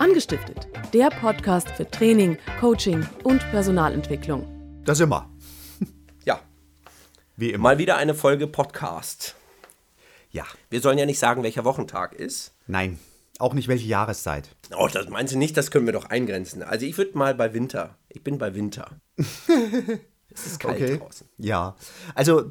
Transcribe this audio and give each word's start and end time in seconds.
Angestiftet, 0.00 0.66
der 0.94 1.10
Podcast 1.10 1.68
für 1.68 1.86
Training, 1.86 2.38
Coaching 2.58 3.06
und 3.22 3.38
Personalentwicklung. 3.50 4.46
Das 4.82 4.98
immer. 5.00 5.28
Ja, 6.24 6.40
Wie 7.36 7.50
immer. 7.50 7.64
mal 7.64 7.76
wieder 7.78 7.98
eine 7.98 8.14
Folge 8.14 8.46
Podcast. 8.46 9.34
Ja. 10.30 10.46
Wir 10.70 10.80
sollen 10.80 10.96
ja 10.96 11.04
nicht 11.04 11.18
sagen, 11.18 11.42
welcher 11.42 11.66
Wochentag 11.66 12.14
ist. 12.14 12.54
Nein. 12.66 12.98
Auch 13.38 13.52
nicht 13.52 13.68
welche 13.68 13.86
Jahreszeit. 13.88 14.48
Oh, 14.74 14.88
das 14.90 15.10
meinst 15.10 15.34
du 15.34 15.38
nicht, 15.38 15.54
das 15.58 15.70
können 15.70 15.84
wir 15.84 15.92
doch 15.92 16.06
eingrenzen. 16.06 16.62
Also 16.62 16.86
ich 16.86 16.96
würde 16.96 17.18
mal 17.18 17.34
bei 17.34 17.52
Winter. 17.52 17.94
Ich 18.08 18.24
bin 18.24 18.38
bei 18.38 18.54
Winter. 18.54 18.92
es 20.34 20.46
ist 20.46 20.60
kalt 20.60 21.00
draußen. 21.00 21.26
Ja. 21.38 21.76
Also, 22.14 22.50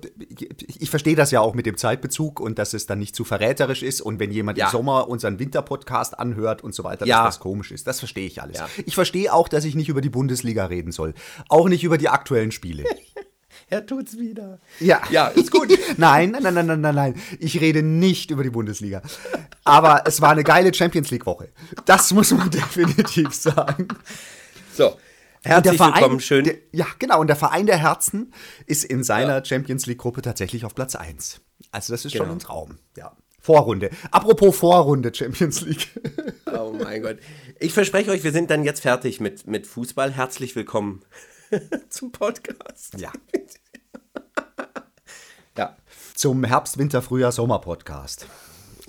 ich 0.79 0.89
verstehe 0.89 1.15
das 1.15 1.31
ja 1.31 1.41
auch 1.41 1.53
mit 1.53 1.65
dem 1.65 1.77
Zeitbezug 1.77 2.39
und 2.39 2.59
dass 2.59 2.73
es 2.73 2.85
dann 2.85 2.99
nicht 2.99 3.15
zu 3.15 3.23
verräterisch 3.23 3.83
ist 3.83 4.01
und 4.01 4.19
wenn 4.19 4.31
jemand 4.31 4.57
Ja. 4.57 4.65
im 4.67 4.71
Sommer 4.71 5.07
unseren 5.07 5.39
Winterpodcast 5.39 6.17
anhört 6.19 6.63
und 6.63 6.73
so 6.75 6.83
weiter, 6.83 7.05
Ja. 7.05 7.23
dass 7.23 7.35
das 7.35 7.39
komisch 7.41 7.71
ist. 7.71 7.87
Das 7.87 7.99
verstehe 7.99 8.27
ich 8.27 8.41
alles. 8.41 8.57
Ja. 8.57 8.69
Ich 8.85 8.95
verstehe 8.95 9.33
auch, 9.33 9.47
dass 9.47 9.63
ich 9.65 9.75
nicht 9.75 9.89
über 9.89 10.01
die 10.01 10.09
Bundesliga 10.09 10.65
reden 10.65 10.91
soll. 10.91 11.13
Auch 11.47 11.69
nicht 11.69 11.83
über 11.83 11.97
die 11.97 12.09
aktuellen 12.09 12.51
Spiele. 12.51 12.83
Er 13.71 13.85
tut's 13.85 14.17
wieder. 14.17 14.59
Ja. 14.79 14.99
Ja, 15.11 15.27
ist 15.27 15.51
gut. 15.51 15.67
Nein, 15.97 16.31
nein, 16.41 16.41
nein, 16.41 16.53
nein, 16.55 16.65
nein, 16.65 16.81
nein, 16.81 16.95
nein. 16.95 17.15
Ich 17.39 17.61
rede 17.61 17.83
nicht 17.83 18.31
über 18.31 18.41
die 18.41 18.49
Bundesliga. 18.49 19.03
Aber 19.63 20.03
es 20.07 20.21
war 20.21 20.31
eine 20.31 20.43
geile 20.43 20.73
Champions 20.73 21.11
League 21.11 21.27
Woche. 21.27 21.49
Das 21.85 22.11
muss 22.11 22.31
man 22.31 22.49
definitiv 22.49 23.31
sagen. 23.35 23.87
So, 24.75 24.97
Herzlich 25.43 25.79
willkommen. 25.79 26.19
Schön. 26.19 26.43
Der, 26.45 26.55
ja, 26.71 26.85
genau. 26.99 27.19
Und 27.21 27.27
der 27.27 27.35
Verein 27.35 27.65
der 27.65 27.77
Herzen 27.77 28.33
ist 28.65 28.83
in 28.83 29.03
seiner 29.03 29.43
Champions 29.45 29.85
League-Gruppe 29.85 30.21
tatsächlich 30.21 30.65
auf 30.65 30.75
Platz 30.75 30.95
1. 30.95 31.41
Also, 31.71 31.93
das 31.93 32.05
ist 32.05 32.11
schon 32.13 32.21
Genau. 32.23 32.33
ein 32.33 32.39
Traum. 32.39 32.77
Ja. 32.97 33.15
Vorrunde. 33.41 33.89
Apropos 34.11 34.57
Vorrunde 34.57 35.13
Champions 35.13 35.61
League. 35.61 35.87
Oh 36.51 36.73
mein 36.73 37.03
Gott. 37.03 37.17
Ich 37.59 37.73
verspreche 37.73 38.09
euch, 38.09 38.23
wir 38.23 38.31
sind 38.31 38.49
dann 38.49 38.63
jetzt 38.63 38.81
fertig 38.81 39.19
mit, 39.19 39.45
mit 39.45 39.67
Fußball. 39.67 40.11
Herzlich 40.11 40.55
willkommen 40.55 41.03
zum 41.89 42.11
Podcast. 42.11 42.95
Ja. 42.97 43.11
Ja. 45.55 45.77
Zum 46.15 46.43
Herbst, 46.43 46.79
Winter, 46.79 47.03
Frühjahr, 47.03 47.31
Sommer 47.31 47.59
Podcast. 47.59 48.25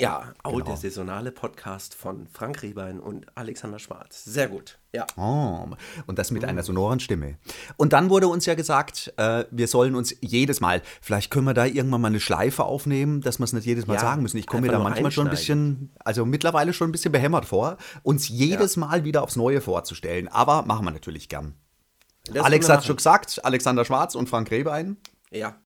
Ja, 0.00 0.32
auch 0.42 0.52
Genau. 0.52 0.64
der 0.64 0.76
saisonale 0.76 1.30
Podcast 1.30 1.94
von 1.94 2.26
Frank 2.26 2.62
Riebein 2.62 2.98
und 3.00 3.26
Alexander 3.36 3.78
Schwarz. 3.78 4.24
Sehr 4.24 4.48
gut. 4.48 4.78
Ja. 4.92 5.06
Oh, 5.16 5.68
und 6.06 6.18
das 6.18 6.30
mit 6.30 6.44
einer 6.44 6.62
sonoren 6.62 6.98
Stimme. 7.00 7.36
Und 7.76 7.92
dann 7.92 8.10
wurde 8.10 8.26
uns 8.26 8.46
ja 8.46 8.54
gesagt, 8.54 9.12
äh, 9.18 9.44
wir 9.50 9.68
sollen 9.68 9.94
uns 9.94 10.14
jedes 10.20 10.60
Mal, 10.60 10.82
vielleicht 11.00 11.30
können 11.30 11.46
wir 11.46 11.54
da 11.54 11.66
irgendwann 11.66 12.00
mal 12.00 12.08
eine 12.08 12.18
Schleife 12.20 12.64
aufnehmen, 12.64 13.20
dass 13.20 13.38
wir 13.38 13.44
es 13.44 13.52
nicht 13.52 13.66
jedes 13.66 13.86
Mal 13.86 13.94
Ja, 13.94 14.00
sagen 14.00 14.22
müssen. 14.22 14.38
Ich 14.38 14.46
komme 14.46 14.62
mir 14.62 14.72
da 14.72 14.78
manchmal 14.78 15.10
schon 15.12 15.26
ein 15.26 15.30
bisschen, 15.30 15.92
also 16.04 16.24
mittlerweile 16.24 16.72
schon 16.72 16.88
ein 16.88 16.92
bisschen 16.92 17.12
behämmert 17.12 17.44
vor, 17.44 17.76
uns 18.02 18.28
jedes 18.28 18.76
Mal 18.76 19.04
wieder 19.04 19.22
aufs 19.22 19.36
Neue 19.36 19.60
vorzustellen. 19.60 20.28
Aber 20.28 20.62
machen 20.62 20.84
wir 20.86 20.90
natürlich 20.92 21.28
gern. 21.28 21.54
Das 22.32 22.44
Alex 22.44 22.68
hat 22.68 22.84
schon 22.84 22.96
gesagt, 22.96 23.44
Alexander 23.44 23.84
Schwarz 23.84 24.14
und 24.14 24.28
Frank 24.28 24.50
Rebein. 24.50 24.96
Ja. 25.30 25.56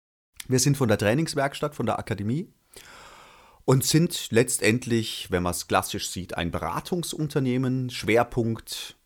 Wir 0.48 0.58
sind 0.58 0.76
von 0.76 0.88
der 0.88 0.98
Trainingswerkstatt, 0.98 1.74
von 1.74 1.86
der 1.86 1.98
Akademie 1.98 2.52
und 3.64 3.84
sind 3.84 4.30
letztendlich, 4.30 5.30
wenn 5.30 5.42
man 5.42 5.52
es 5.52 5.66
klassisch 5.66 6.10
sieht, 6.10 6.36
ein 6.36 6.50
Beratungsunternehmen. 6.50 7.90
Schwerpunkt 7.90 8.96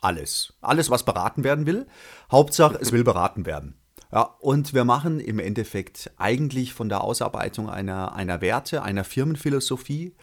alles. 0.00 0.54
Alles, 0.60 0.90
was 0.90 1.04
beraten 1.04 1.44
werden 1.44 1.66
will. 1.66 1.86
Hauptsache, 2.30 2.78
es 2.80 2.92
will 2.92 3.04
beraten 3.04 3.46
werden. 3.46 3.74
Ja, 4.12 4.22
und 4.22 4.72
wir 4.72 4.84
machen 4.84 5.20
im 5.20 5.38
Endeffekt 5.38 6.12
eigentlich 6.16 6.72
von 6.72 6.88
der 6.88 7.02
Ausarbeitung 7.02 7.68
einer, 7.68 8.14
einer 8.14 8.40
Werte, 8.40 8.82
einer 8.82 9.04
Firmenphilosophie 9.04 10.14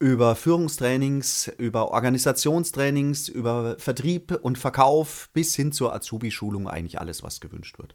über 0.00 0.34
Führungstrainings, 0.34 1.48
über 1.58 1.90
Organisationstrainings, 1.90 3.28
über 3.28 3.78
Vertrieb 3.78 4.32
und 4.42 4.56
Verkauf 4.56 5.28
bis 5.32 5.54
hin 5.54 5.72
zur 5.72 5.94
Azubi-Schulung 5.94 6.68
eigentlich 6.68 6.98
alles, 6.98 7.22
was 7.22 7.40
gewünscht 7.40 7.78
wird. 7.78 7.94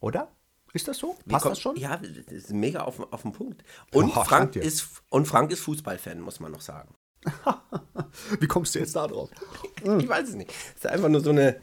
Oder? 0.00 0.35
Ist 0.76 0.86
das 0.88 0.98
so? 0.98 1.16
Passt 1.28 1.42
kommt- 1.42 1.56
das 1.56 1.60
schon? 1.62 1.76
Ja, 1.76 1.96
das 1.96 2.32
ist 2.32 2.50
mega 2.52 2.80
auf, 2.82 3.00
auf 3.12 3.22
den 3.22 3.32
Punkt. 3.32 3.64
Und, 3.92 4.12
Boah, 4.14 4.24
Frank 4.26 4.56
ist, 4.56 4.86
und 5.08 5.26
Frank 5.26 5.50
ist 5.50 5.60
Fußballfan, 5.60 6.20
muss 6.20 6.38
man 6.38 6.52
noch 6.52 6.60
sagen. 6.60 6.94
Wie 8.40 8.46
kommst 8.46 8.74
du 8.74 8.78
jetzt 8.78 8.94
da 8.94 9.06
drauf? 9.06 9.30
Ich 9.98 10.08
weiß 10.08 10.28
es 10.30 10.34
nicht. 10.34 10.50
Es 10.50 10.84
ist 10.84 10.86
einfach 10.86 11.08
nur 11.08 11.20
so, 11.20 11.30
eine, 11.30 11.60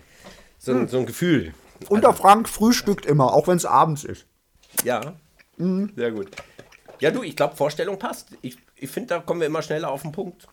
so, 0.57 0.71
ein, 0.73 0.87
so 0.87 0.97
ein 0.97 1.05
Gefühl. 1.05 1.53
Und 1.89 2.03
der 2.03 2.13
Frank 2.13 2.47
frühstückt 2.49 3.05
immer, 3.05 3.33
auch 3.33 3.47
wenn 3.47 3.57
es 3.57 3.65
abends 3.65 4.03
ist. 4.03 4.25
Ja, 4.83 5.15
Mhm. 5.57 5.91
sehr 5.95 6.11
gut. 6.11 6.31
Ja, 6.99 7.11
du, 7.11 7.21
ich 7.21 7.35
glaube, 7.35 7.55
Vorstellung 7.55 7.99
passt. 7.99 8.29
Ich, 8.41 8.57
ich 8.75 8.89
finde, 8.89 9.09
da 9.09 9.19
kommen 9.19 9.39
wir 9.41 9.45
immer 9.47 9.61
schneller 9.61 9.91
auf 9.91 10.01
den 10.01 10.11
Punkt. 10.11 10.47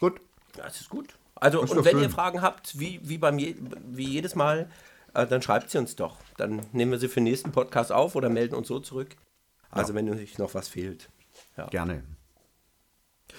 Gut. 0.00 0.20
Ja, 0.58 0.64
das 0.64 0.80
ist 0.82 0.90
gut. 0.90 1.14
Also, 1.36 1.62
ist 1.62 1.70
und 1.70 1.84
wenn 1.86 1.92
schön. 1.92 2.02
ihr 2.02 2.10
Fragen 2.10 2.42
habt, 2.42 2.78
wie, 2.78 3.00
wie, 3.02 3.16
beim 3.16 3.38
je, 3.38 3.56
wie 3.88 4.04
jedes 4.06 4.34
Mal, 4.34 4.68
äh, 5.14 5.26
dann 5.26 5.42
schreibt 5.42 5.70
sie 5.70 5.78
uns 5.78 5.96
doch. 5.96 6.16
Dann 6.36 6.62
nehmen 6.72 6.92
wir 6.92 6.98
sie 6.98 7.08
für 7.08 7.16
den 7.16 7.24
nächsten 7.24 7.52
Podcast 7.52 7.92
auf 7.92 8.14
oder 8.16 8.28
melden 8.28 8.54
uns 8.54 8.68
so 8.68 8.80
zurück. 8.80 9.16
Also, 9.70 9.94
wenn 9.94 10.08
euch 10.10 10.38
noch 10.38 10.54
was 10.54 10.68
fehlt. 10.68 11.08
Ja. 11.56 11.66
Gerne. 11.66 12.04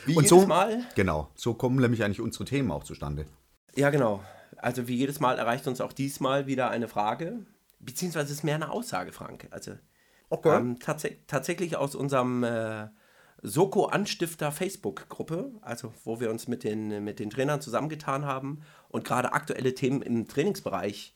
Wie 0.05 0.15
Und 0.15 0.23
jedes 0.23 0.29
so, 0.29 0.47
Mal. 0.47 0.83
genau, 0.95 1.29
so 1.35 1.53
kommen 1.53 1.79
nämlich 1.79 2.03
eigentlich 2.03 2.21
unsere 2.21 2.45
Themen 2.45 2.71
auch 2.71 2.83
zustande. 2.83 3.25
Ja, 3.75 3.91
genau. 3.91 4.23
Also, 4.57 4.87
wie 4.87 4.95
jedes 4.95 5.19
Mal 5.19 5.37
erreicht 5.37 5.67
uns 5.67 5.79
auch 5.81 5.93
diesmal 5.93 6.47
wieder 6.47 6.69
eine 6.71 6.87
Frage. 6.87 7.45
Beziehungsweise 7.79 8.25
es 8.25 8.39
ist 8.39 8.43
mehr 8.43 8.55
eine 8.55 8.71
Aussage, 8.71 9.11
Frank. 9.11 9.47
Also, 9.51 9.73
Okay. 10.29 10.57
ähm, 10.57 10.79
tats 10.79 11.05
tatsächlich 11.27 11.75
aus 11.77 11.93
unserem 11.93 12.43
äh, 12.43 12.87
Soko-Anstifter 13.43 14.51
Facebook-Gruppe, 14.51 15.51
also 15.61 15.93
wo 16.05 16.19
wir 16.19 16.31
uns 16.31 16.47
mit 16.47 16.63
den, 16.63 17.03
mit 17.03 17.19
den 17.19 17.29
Trainern 17.29 17.61
zusammengetan 17.61 18.25
haben 18.25 18.61
und 18.89 19.05
gerade 19.05 19.33
aktuelle 19.33 19.75
Themen 19.75 20.01
im 20.01 20.27
Trainingsbereich 20.27 21.13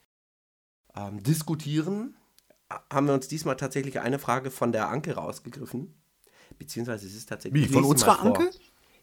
ähm, 0.97 1.21
diskutieren, 1.23 2.15
ha- 2.71 2.83
haben 2.91 3.07
wir 3.07 3.13
uns 3.13 3.27
diesmal 3.27 3.55
tatsächlich 3.57 3.99
eine 3.99 4.19
Frage 4.19 4.51
von 4.51 4.71
der 4.71 4.89
Anke 4.89 5.15
rausgegriffen. 5.15 5.93
Beziehungsweise 6.57 7.05
es 7.05 7.13
ist 7.15 7.29
tatsächlich. 7.29 7.69
Wie, 7.69 7.73
von 7.73 7.83
unserer. 7.83 8.21
Anke? 8.21 8.49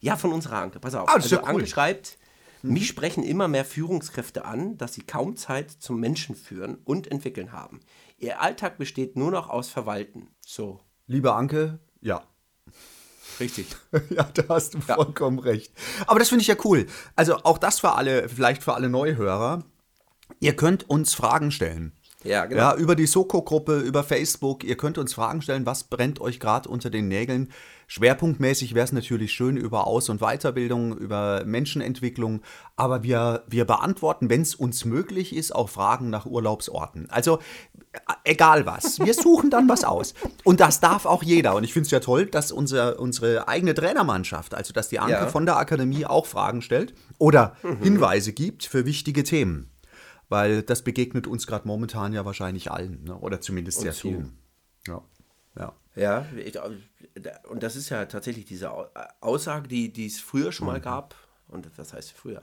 Ja, 0.00 0.16
von 0.16 0.32
unserer 0.32 0.56
Anke. 0.58 0.80
Pass 0.80 0.94
auf. 0.94 1.08
Ah, 1.08 1.14
also 1.14 1.34
ja 1.36 1.42
cool. 1.42 1.48
Anke 1.48 1.66
schreibt, 1.66 2.18
mich 2.62 2.88
sprechen 2.88 3.22
immer 3.22 3.46
mehr 3.48 3.64
Führungskräfte 3.64 4.44
an, 4.44 4.76
dass 4.78 4.94
sie 4.94 5.02
kaum 5.02 5.36
Zeit 5.36 5.70
zum 5.70 6.00
Menschen 6.00 6.34
führen 6.34 6.76
und 6.84 7.10
entwickeln 7.10 7.52
haben. 7.52 7.80
Ihr 8.18 8.40
Alltag 8.40 8.78
besteht 8.78 9.16
nur 9.16 9.30
noch 9.30 9.48
aus 9.50 9.68
Verwalten. 9.68 10.28
So, 10.44 10.80
Liebe 11.06 11.34
Anke, 11.34 11.78
ja. 12.00 12.22
richtig. 13.40 13.66
ja, 14.10 14.24
da 14.24 14.44
hast 14.48 14.74
du 14.74 14.80
vollkommen 14.80 15.38
recht. 15.38 15.72
Aber 16.06 16.18
das 16.18 16.28
finde 16.30 16.42
ich 16.42 16.48
ja 16.48 16.56
cool. 16.64 16.86
Also 17.16 17.36
auch 17.44 17.58
das 17.58 17.80
für 17.80 17.92
alle, 17.92 18.28
vielleicht 18.28 18.62
für 18.62 18.74
alle 18.74 18.88
Neuhörer. 18.88 19.62
Ihr 20.40 20.56
könnt 20.56 20.88
uns 20.88 21.14
Fragen 21.14 21.50
stellen. 21.50 21.92
Ja, 22.24 22.46
genau. 22.46 22.60
Ja, 22.62 22.74
über 22.76 22.96
die 22.96 23.06
Soko-Gruppe, 23.06 23.80
über 23.80 24.02
Facebook. 24.02 24.64
Ihr 24.64 24.78
könnt 24.78 24.96
uns 24.96 25.12
Fragen 25.12 25.42
stellen, 25.42 25.66
was 25.66 25.84
brennt 25.84 26.20
euch 26.22 26.40
gerade 26.40 26.70
unter 26.70 26.88
den 26.88 27.06
Nägeln. 27.06 27.50
Schwerpunktmäßig 27.86 28.74
wäre 28.74 28.84
es 28.84 28.92
natürlich 28.92 29.34
schön 29.34 29.58
über 29.58 29.86
Aus- 29.86 30.08
und 30.08 30.20
Weiterbildung, 30.22 30.96
über 30.96 31.42
Menschenentwicklung. 31.44 32.40
Aber 32.76 33.02
wir, 33.02 33.44
wir 33.46 33.66
beantworten, 33.66 34.30
wenn 34.30 34.40
es 34.40 34.54
uns 34.54 34.86
möglich 34.86 35.36
ist, 35.36 35.54
auch 35.54 35.68
Fragen 35.68 36.08
nach 36.08 36.24
Urlaubsorten. 36.24 37.10
Also 37.10 37.40
äh, 37.92 37.98
egal 38.24 38.64
was. 38.64 39.00
Wir 39.00 39.12
suchen 39.12 39.50
dann 39.50 39.68
was 39.68 39.84
aus. 39.84 40.14
Und 40.44 40.60
das 40.60 40.80
darf 40.80 41.04
auch 41.04 41.22
jeder. 41.22 41.54
Und 41.54 41.64
ich 41.64 41.74
finde 41.74 41.84
es 41.84 41.90
ja 41.90 42.00
toll, 42.00 42.24
dass 42.24 42.52
unser, 42.52 42.98
unsere 42.98 43.48
eigene 43.48 43.74
Trainermannschaft, 43.74 44.54
also 44.54 44.72
dass 44.72 44.88
die 44.88 44.98
Anke 44.98 45.12
Ja. 45.12 45.26
von 45.26 45.44
der 45.44 45.58
Akademie 45.58 46.06
auch 46.06 46.24
Fragen 46.24 46.62
stellt 46.62 46.94
oder 47.18 47.54
Hinweise 47.82 48.32
gibt 48.32 48.64
für 48.64 48.86
wichtige 48.86 49.24
Themen. 49.24 49.70
Weil 50.28 50.62
das 50.62 50.82
begegnet 50.82 51.26
uns 51.26 51.46
gerade 51.46 51.68
momentan 51.68 52.12
ja 52.12 52.24
wahrscheinlich 52.24 52.70
allen, 52.70 53.04
ne? 53.04 53.16
oder 53.18 53.40
zumindest 53.40 53.80
sehr 53.80 53.92
zu. 53.92 54.08
vielen. 54.08 54.38
Ja. 54.86 55.02
ja. 55.56 55.72
Ja, 55.96 56.26
und 57.48 57.62
das 57.62 57.76
ist 57.76 57.88
ja 57.90 58.04
tatsächlich 58.06 58.44
diese 58.46 58.72
Au- 58.72 58.88
Aussage, 59.20 59.68
die, 59.68 59.92
die 59.92 60.06
es 60.06 60.18
früher 60.20 60.50
schon 60.50 60.66
Mhm. 60.66 60.72
mal 60.72 60.80
gab. 60.80 61.14
Und 61.48 61.68
was 61.78 61.92
heißt 61.92 62.12
früher? 62.12 62.42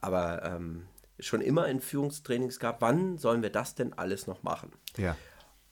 Aber 0.00 0.42
ähm, 0.42 0.86
schon 1.20 1.40
immer 1.40 1.68
in 1.68 1.80
Führungstrainings 1.80 2.58
gab, 2.58 2.80
wann 2.80 3.18
sollen 3.18 3.42
wir 3.42 3.50
das 3.50 3.74
denn 3.74 3.92
alles 3.92 4.26
noch 4.26 4.42
machen? 4.42 4.72
Ja. 4.96 5.16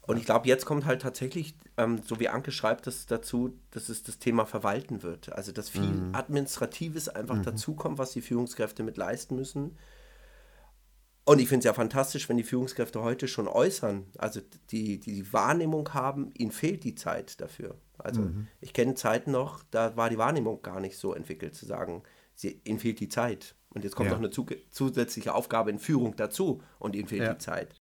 Und 0.02 0.18
ich 0.18 0.24
glaube, 0.24 0.46
jetzt 0.46 0.66
kommt 0.66 0.84
halt 0.84 1.02
tatsächlich, 1.02 1.56
ähm, 1.78 2.00
so 2.06 2.20
wie 2.20 2.28
Anke 2.28 2.52
schreibt, 2.52 2.86
das 2.86 3.06
dazu, 3.06 3.58
dass 3.72 3.88
es 3.88 4.04
das 4.04 4.18
Thema 4.20 4.46
Verwalten 4.46 5.02
wird. 5.02 5.32
Also, 5.32 5.50
dass 5.50 5.68
viel 5.68 5.80
Mhm. 5.82 6.14
Administratives 6.14 7.08
einfach 7.08 7.42
dazukommt, 7.42 7.98
was 7.98 8.12
die 8.12 8.20
Führungskräfte 8.20 8.84
mit 8.84 8.96
leisten 8.96 9.34
müssen. 9.34 9.76
Und 11.28 11.40
ich 11.40 11.48
finde 11.48 11.58
es 11.60 11.64
ja 11.64 11.74
fantastisch, 11.74 12.28
wenn 12.28 12.36
die 12.36 12.44
Führungskräfte 12.44 13.02
heute 13.02 13.26
schon 13.26 13.48
äußern, 13.48 14.06
also 14.16 14.40
die, 14.70 15.00
die 15.00 15.32
Wahrnehmung 15.32 15.92
haben, 15.92 16.30
ihnen 16.34 16.52
fehlt 16.52 16.84
die 16.84 16.94
Zeit 16.94 17.40
dafür. 17.40 17.76
Also 17.98 18.30
ich 18.60 18.72
kenne 18.72 18.94
Zeiten 18.94 19.32
noch, 19.32 19.64
da 19.72 19.96
war 19.96 20.08
die 20.08 20.18
Wahrnehmung 20.18 20.62
gar 20.62 20.78
nicht 20.80 20.96
so 20.98 21.14
entwickelt, 21.14 21.56
zu 21.56 21.66
sagen, 21.66 22.04
sie, 22.34 22.60
ihnen 22.64 22.78
fehlt 22.78 23.00
die 23.00 23.08
Zeit. 23.08 23.56
Und 23.70 23.82
jetzt 23.82 23.96
kommt 23.96 24.06
Ja. 24.06 24.12
noch 24.12 24.20
eine 24.20 24.30
zu, 24.30 24.46
zusätzliche 24.70 25.34
Aufgabe 25.34 25.70
in 25.70 25.80
Führung 25.80 26.14
dazu 26.14 26.62
und 26.78 26.94
ihnen 26.94 27.08
fehlt 27.08 27.22
Ja. 27.22 27.32
die 27.32 27.38
Zeit. 27.38 27.74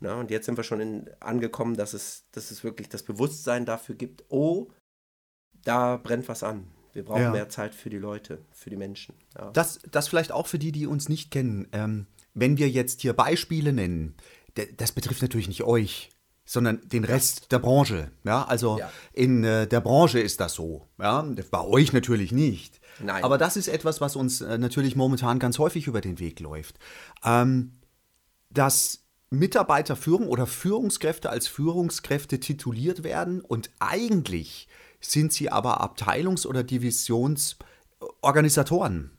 Na, 0.00 0.20
und 0.20 0.30
jetzt 0.30 0.44
sind 0.44 0.58
wir 0.58 0.64
schon 0.64 0.80
in, 0.80 1.10
angekommen, 1.20 1.76
dass 1.76 1.94
es, 1.94 2.26
dass 2.32 2.50
es 2.50 2.64
wirklich 2.64 2.90
das 2.90 3.02
Bewusstsein 3.02 3.64
dafür 3.64 3.94
gibt, 3.94 4.24
oh, 4.28 4.70
da 5.64 5.96
brennt 5.96 6.28
was 6.28 6.42
an. 6.42 6.66
Wir 6.92 7.04
brauchen 7.04 7.22
ja. 7.22 7.30
mehr 7.30 7.48
Zeit 7.48 7.74
für 7.74 7.90
die 7.90 7.98
Leute, 7.98 8.38
für 8.52 8.70
die 8.70 8.76
Menschen. 8.76 9.14
Das, 9.52 9.80
das 9.90 10.08
vielleicht 10.08 10.30
auch 10.30 10.46
für 10.46 10.58
die, 10.58 10.70
die 10.70 10.86
uns 10.86 11.08
nicht 11.08 11.30
kennen. 11.30 11.66
Ähm, 11.72 12.06
wenn 12.34 12.58
wir 12.58 12.68
jetzt 12.68 13.00
hier 13.00 13.12
Beispiele 13.12 13.72
nennen, 13.72 14.14
das 14.76 14.92
betrifft 14.92 15.22
natürlich 15.22 15.48
nicht 15.48 15.62
euch, 15.62 16.10
sondern 16.44 16.86
den 16.88 17.04
Rest 17.04 17.50
der 17.52 17.58
Branche. 17.58 18.10
Ja, 18.24 18.44
also 18.44 18.78
ja. 18.78 18.90
in 19.12 19.44
äh, 19.44 19.66
der 19.66 19.80
Branche 19.80 20.20
ist 20.20 20.40
das 20.40 20.54
so. 20.54 20.86
Ja, 20.98 21.26
bei 21.50 21.62
euch 21.62 21.92
natürlich 21.92 22.32
nicht. 22.32 22.80
Nein. 23.00 23.24
Aber 23.24 23.38
das 23.38 23.56
ist 23.56 23.68
etwas, 23.68 24.00
was 24.00 24.14
uns 24.14 24.42
äh, 24.42 24.58
natürlich 24.58 24.94
momentan 24.94 25.38
ganz 25.38 25.58
häufig 25.58 25.86
über 25.86 26.00
den 26.00 26.18
Weg 26.18 26.40
läuft. 26.40 26.78
Ähm, 27.24 27.72
dass 28.50 29.00
Mitarbeiterführung 29.30 30.28
oder 30.28 30.46
Führungskräfte 30.46 31.30
als 31.30 31.48
Führungskräfte 31.48 32.40
tituliert 32.40 33.02
werden 33.02 33.40
und 33.40 33.70
eigentlich 33.80 34.68
sind 35.00 35.32
sie 35.32 35.50
aber 35.50 35.82
Abteilungs- 35.82 36.46
oder 36.46 36.62
Divisionsorganisatoren. 36.62 39.13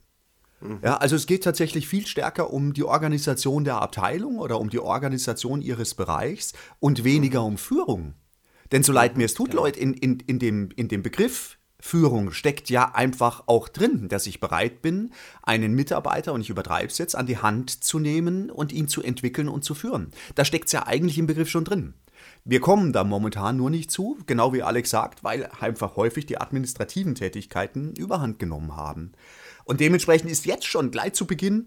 Mhm. 0.60 0.80
Ja, 0.82 0.96
also 0.96 1.16
es 1.16 1.26
geht 1.26 1.44
tatsächlich 1.44 1.88
viel 1.88 2.06
stärker 2.06 2.52
um 2.52 2.72
die 2.72 2.84
Organisation 2.84 3.64
der 3.64 3.80
Abteilung 3.80 4.38
oder 4.38 4.60
um 4.60 4.70
die 4.70 4.78
Organisation 4.78 5.62
ihres 5.62 5.94
Bereichs 5.94 6.52
und 6.80 7.04
weniger 7.04 7.42
um 7.42 7.58
Führung. 7.58 8.14
Denn 8.72 8.82
so 8.82 8.92
leid 8.92 9.16
mir 9.16 9.26
es 9.26 9.34
tut, 9.34 9.54
Leute, 9.54 9.78
in, 9.78 9.94
in, 9.94 10.18
in, 10.20 10.38
dem, 10.38 10.70
in 10.74 10.88
dem 10.88 11.02
Begriff 11.02 11.58
Führung 11.78 12.32
steckt 12.32 12.70
ja 12.70 12.94
einfach 12.94 13.44
auch 13.46 13.68
drin, 13.68 14.08
dass 14.08 14.26
ich 14.26 14.40
bereit 14.40 14.82
bin, 14.82 15.12
einen 15.42 15.74
Mitarbeiter, 15.74 16.32
und 16.32 16.40
ich 16.40 16.50
übertreibe 16.50 16.88
es 16.88 16.98
jetzt, 16.98 17.14
an 17.14 17.26
die 17.26 17.38
Hand 17.38 17.84
zu 17.84 17.98
nehmen 17.98 18.50
und 18.50 18.72
ihn 18.72 18.88
zu 18.88 19.02
entwickeln 19.02 19.48
und 19.48 19.62
zu 19.62 19.74
führen. 19.74 20.10
Da 20.34 20.44
steckt 20.44 20.66
es 20.66 20.72
ja 20.72 20.86
eigentlich 20.86 21.18
im 21.18 21.26
Begriff 21.26 21.50
schon 21.50 21.64
drin. 21.64 21.94
Wir 22.44 22.60
kommen 22.60 22.92
da 22.92 23.04
momentan 23.04 23.56
nur 23.56 23.70
nicht 23.70 23.90
zu, 23.90 24.18
genau 24.26 24.52
wie 24.52 24.62
Alex 24.62 24.90
sagt, 24.90 25.22
weil 25.22 25.48
einfach 25.60 25.96
häufig 25.96 26.26
die 26.26 26.40
administrativen 26.40 27.14
Tätigkeiten 27.14 27.94
überhand 27.94 28.38
genommen 28.38 28.76
haben. 28.76 29.12
Und 29.66 29.80
dementsprechend 29.80 30.30
ist 30.30 30.46
jetzt 30.46 30.64
schon 30.64 30.92
gleich 30.92 31.12
zu 31.12 31.26
Beginn, 31.26 31.66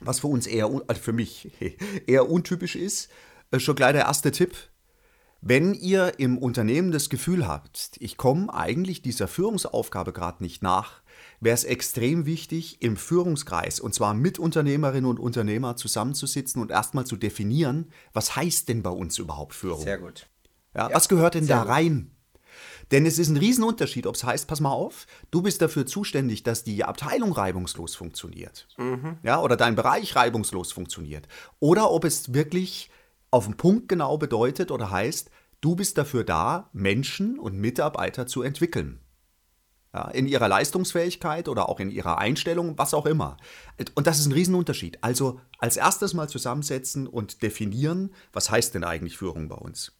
was 0.00 0.20
für 0.20 0.26
uns 0.26 0.46
eher, 0.46 0.66
also 0.86 1.00
für 1.00 1.14
mich 1.14 1.50
eher 2.06 2.30
untypisch 2.30 2.76
ist, 2.76 3.08
äh, 3.50 3.58
schon 3.58 3.74
gleich 3.74 3.92
der 3.92 4.04
erste 4.04 4.30
Tipp. 4.30 4.54
Wenn 5.40 5.74
ihr 5.74 6.20
im 6.20 6.38
Unternehmen 6.38 6.92
das 6.92 7.08
Gefühl 7.08 7.48
habt, 7.48 7.96
ich 7.98 8.16
komme 8.16 8.52
eigentlich 8.54 9.02
dieser 9.02 9.26
Führungsaufgabe 9.26 10.12
gerade 10.12 10.42
nicht 10.42 10.62
nach, 10.62 11.02
wäre 11.40 11.54
es 11.54 11.64
extrem 11.64 12.26
wichtig, 12.26 12.80
im 12.80 12.96
Führungskreis, 12.96 13.80
und 13.80 13.94
zwar 13.94 14.14
mit 14.14 14.38
Unternehmerinnen 14.38 15.10
und 15.10 15.18
Unternehmern 15.18 15.76
zusammenzusitzen 15.76 16.62
und 16.62 16.70
erstmal 16.70 17.06
zu 17.06 17.16
definieren, 17.16 17.90
was 18.12 18.36
heißt 18.36 18.68
denn 18.68 18.82
bei 18.82 18.90
uns 18.90 19.18
überhaupt 19.18 19.54
Führung? 19.54 19.82
Sehr 19.82 19.98
gut. 19.98 20.28
Ja, 20.74 20.90
ja 20.90 20.94
was 20.94 21.08
gehört 21.08 21.34
denn 21.34 21.48
da 21.48 21.62
rein? 21.62 22.12
Denn 22.92 23.06
es 23.06 23.18
ist 23.18 23.30
ein 23.30 23.38
Riesenunterschied, 23.38 24.06
ob 24.06 24.14
es 24.14 24.22
heißt, 24.22 24.46
pass 24.46 24.60
mal 24.60 24.70
auf, 24.70 25.06
du 25.30 25.40
bist 25.40 25.62
dafür 25.62 25.86
zuständig, 25.86 26.42
dass 26.42 26.62
die 26.62 26.84
Abteilung 26.84 27.32
reibungslos 27.32 27.94
funktioniert. 27.94 28.68
Mhm. 28.76 29.16
Ja, 29.22 29.40
oder 29.40 29.56
dein 29.56 29.74
Bereich 29.74 30.14
reibungslos 30.14 30.72
funktioniert. 30.72 31.26
Oder 31.58 31.90
ob 31.90 32.04
es 32.04 32.34
wirklich 32.34 32.90
auf 33.30 33.46
den 33.46 33.56
Punkt 33.56 33.88
genau 33.88 34.18
bedeutet 34.18 34.70
oder 34.70 34.90
heißt, 34.90 35.30
du 35.62 35.74
bist 35.74 35.96
dafür 35.96 36.22
da, 36.22 36.68
Menschen 36.74 37.38
und 37.38 37.56
Mitarbeiter 37.56 38.26
zu 38.26 38.42
entwickeln. 38.42 39.00
Ja, 39.94 40.08
in 40.08 40.26
ihrer 40.26 40.48
Leistungsfähigkeit 40.48 41.48
oder 41.48 41.68
auch 41.68 41.80
in 41.80 41.90
ihrer 41.90 42.18
Einstellung, 42.18 42.78
was 42.78 42.94
auch 42.94 43.04
immer. 43.04 43.36
Und 43.94 44.06
das 44.06 44.18
ist 44.18 44.26
ein 44.26 44.32
Riesenunterschied. 44.32 44.98
Also 45.02 45.40
als 45.58 45.76
erstes 45.76 46.12
mal 46.14 46.28
zusammensetzen 46.28 47.06
und 47.06 47.42
definieren, 47.42 48.14
was 48.32 48.50
heißt 48.50 48.74
denn 48.74 48.84
eigentlich 48.84 49.16
Führung 49.18 49.48
bei 49.48 49.56
uns? 49.56 49.92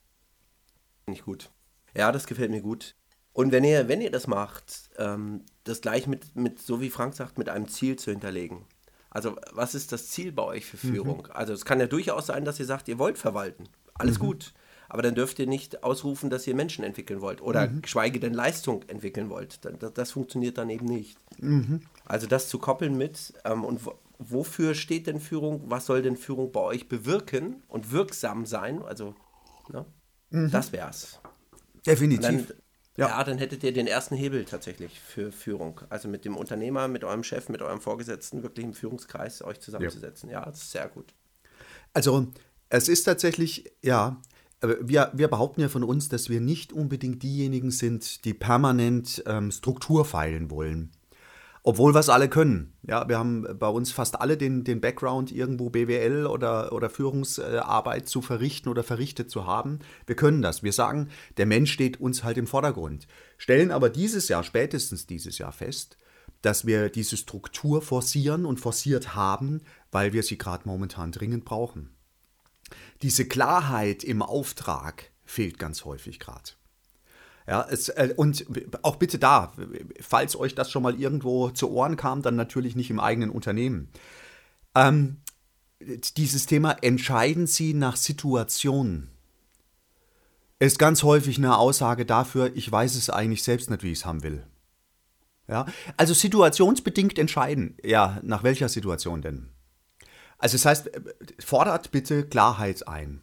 Nicht 1.06 1.25
gut. 1.25 1.50
Ja, 1.94 2.12
das 2.12 2.27
gefällt 2.27 2.50
mir 2.50 2.62
gut. 2.62 2.94
Und 3.33 3.53
wenn 3.53 3.65
ihr, 3.65 3.89
wenn 3.89 4.00
ihr 4.00 4.11
das 4.11 4.27
macht, 4.27 4.91
ähm, 4.99 5.44
das 5.65 5.81
gleich 5.81 6.06
mit, 6.06 6.37
mit, 6.37 6.61
so 6.61 6.81
wie 6.81 6.91
Frank 6.91 7.15
sagt, 7.15 7.39
mit 7.39 7.49
einem 7.49 7.69
Ziel 7.69 7.97
zu 7.97 8.11
hinterlegen. 8.11 8.67
Also, 9.11 9.37
was 9.53 9.75
ist 9.75 9.93
das 9.93 10.09
Ziel 10.09 10.33
bei 10.33 10.43
euch 10.43 10.67
für 10.67 10.87
mhm. 10.87 10.93
Führung? 10.93 11.19
Mhm. 11.19 11.33
Also, 11.33 11.53
es 11.53 11.65
kann 11.65 11.81
ja 11.81 11.87
durchaus 11.87 12.27
sein, 12.27 12.44
dass 12.44 12.61
ihr 12.61 12.67
sagt, 12.67 12.89
ihr 12.89 12.99
wollt 12.99 13.19
verwalten. 13.19 13.69
Alles 13.94 14.19
mhm. 14.19 14.25
gut. 14.25 14.55
Aber 14.89 15.00
dann 15.00 15.15
dürft 15.15 15.39
ihr 15.39 15.47
nicht 15.47 15.85
ausrufen, 15.85 16.29
dass 16.29 16.47
ihr 16.47 16.55
Menschen 16.55 16.85
entwickeln 16.85 17.23
wollt 17.23 17.41
oder 17.41 17.69
mhm. 17.69 17.81
geschweige 17.81 18.21
denn 18.21 18.35
Leistung 18.35 18.83
entwickeln 18.89 19.31
wollt. 19.31 19.61
Das, 19.65 19.94
das 19.94 20.11
funktioniert 20.11 20.59
dann 20.59 20.69
eben 20.69 20.85
nicht. 20.85 21.19
Mhm. 21.39 21.81
Also, 22.05 22.27
das 22.27 22.49
zu 22.49 22.59
koppeln 22.59 22.97
mit 22.99 23.33
ähm, 23.44 23.65
und 23.65 23.81
wofür 24.19 24.75
steht 24.75 25.06
denn 25.06 25.21
Führung? 25.21 25.62
Was 25.67 25.87
soll 25.87 26.03
denn 26.03 26.17
Führung 26.17 26.53
bei 26.53 26.61
euch 26.61 26.89
bewirken 26.89 27.62
und 27.69 27.93
wirksam 27.93 28.44
sein? 28.44 28.83
Also, 28.83 29.15
ne? 29.71 29.87
Mhm. 30.31 30.50
das 30.50 30.73
wär's. 30.73 31.21
Definitiv. 31.87 32.46
Dann, 32.46 32.46
ja. 32.96 33.08
ja. 33.08 33.25
dann 33.25 33.38
hättet 33.38 33.64
ihr 33.64 33.73
den 33.73 33.87
ersten 33.87 34.14
Hebel 34.17 34.44
tatsächlich 34.44 35.00
für 35.00 35.32
Führung. 35.32 35.81
Also 35.88 36.08
mit 36.08 36.25
dem 36.25 36.37
Unternehmer, 36.37 36.88
mit 36.88 37.05
eurem 37.05 37.25
Chef, 37.25 37.49
mit 37.49 37.62
eurem 37.62 37.81
Vorgesetzten 37.81 38.43
wirklich 38.43 38.64
im 38.64 38.75
Führungskreis 38.75 39.43
euch 39.43 39.61
zusammenzusetzen. 39.61 40.31
Ja, 40.31 40.40
ja 40.40 40.46
das 40.46 40.62
ist 40.62 40.70
sehr 40.73 40.88
gut. 40.88 41.14
Also 41.94 42.29
es 42.69 42.88
ist 42.88 43.05
tatsächlich, 43.05 43.70
ja, 43.82 44.20
wir, 44.62 45.11
wir 45.14 45.29
behaupten 45.29 45.61
ja 45.61 45.69
von 45.69 45.82
uns, 45.82 46.08
dass 46.08 46.29
wir 46.29 46.40
nicht 46.40 46.73
unbedingt 46.73 47.23
diejenigen 47.23 47.70
sind, 47.70 48.25
die 48.25 48.34
permanent 48.34 49.23
ähm, 49.26 49.50
Struktur 49.50 50.05
feilen 50.05 50.50
wollen. 50.50 50.93
Obwohl 51.64 51.94
wir 51.94 52.00
es 52.00 52.09
alle 52.09 52.29
können. 52.29 52.73
Ja, 52.82 53.09
wir 53.09 53.19
haben 53.19 53.47
bei 53.59 53.69
uns 53.69 53.93
fast 53.93 54.20
alle 54.20 54.37
den, 54.37 54.64
den 54.64 54.81
Background, 54.81 55.31
irgendwo 55.31 55.70
BWL 55.70 56.26
oder, 56.26 56.73
oder 56.73 56.91
Führungsarbeit 56.91 58.09
zu 58.09 58.20
verrichten 58.20 58.69
oder 58.69 58.82
verrichtet 58.82 59.31
zu 59.31 59.47
haben. 59.47 59.79
Wir 60.06 60.17
können 60.17 60.43
das. 60.43 60.64
Wir 60.64 60.73
sagen, 60.73 61.09
der 61.37 61.47
Mensch 61.47 61.73
steht 61.73 62.00
uns 62.00 62.25
halt 62.25 62.37
im 62.37 62.49
Vordergrund. 62.49 63.06
Stellen 63.38 63.70
aber 63.70 63.91
dieses 63.91 64.29
Jahr, 64.29 64.43
spätestens 64.43 65.06
dieses 65.06 65.38
Jahr 65.38 65.53
fest, 65.53 65.99
dass 66.43 66.67
wir 66.67 66.88
diese 66.88 67.17
Struktur 67.17 67.81
forcieren 67.81 68.44
und 68.44 68.58
forciert 68.58 69.15
haben, 69.15 69.61
weil 69.93 70.12
wir 70.12 70.25
sie 70.25 70.38
gerade 70.38 70.67
momentan 70.67 71.12
dringend 71.12 71.44
brauchen. 71.44 71.94
Diese 73.03 73.26
Klarheit 73.26 74.03
im 74.03 74.23
Auftrag 74.23 75.12
fehlt 75.25 75.61
ganz 75.61 75.85
häufig 75.85 76.19
gerade. 76.19 76.53
Ja, 77.47 77.67
es, 77.69 77.89
äh, 77.89 78.15
und 78.17 78.47
auch 78.83 78.97
bitte 78.97 79.19
da, 79.19 79.53
falls 80.00 80.37
euch 80.37 80.55
das 80.55 80.71
schon 80.71 80.83
mal 80.83 80.99
irgendwo 80.99 81.50
zu 81.50 81.71
Ohren 81.71 81.97
kam, 81.97 82.23
dann 82.23 82.37
natürlich 82.37 82.77
nicht 82.77 82.91
im 82.91 83.00
eigenen 83.00 83.31
Unternehmen. 83.31 83.89
Ähm, 84.75 85.19
dieses 86.17 86.47
Thema 86.47 86.77
entscheiden 86.83 87.47
Sie 87.47 87.75
nach 87.75 87.97
Situationen 87.97 89.12
ist 90.67 90.79
ganz 90.79 91.03
häufig 91.03 91.39
eine 91.39 91.59
Aussage 91.59 92.06
dafür, 92.06 92.53
ich 92.55 92.71
weiß 92.71 92.94
es 92.94 93.11
eigentlich 93.11 93.43
selbst 93.43 93.69
nicht, 93.69 93.83
wie 93.83 93.91
ich 93.91 93.99
es 93.99 94.06
haben 94.06 94.23
will. 94.23 94.47
Ja, 95.49 95.67
also 95.97 96.15
situationsbedingt 96.15 97.19
entscheiden. 97.19 97.77
Ja, 97.83 98.21
nach 98.23 98.44
welcher 98.44 98.69
Situation 98.69 99.22
denn? 99.22 99.49
Also 100.39 100.55
das 100.55 100.65
heißt, 100.65 100.91
fordert 101.41 101.91
bitte 101.91 102.25
Klarheit 102.25 102.87
ein. 102.87 103.22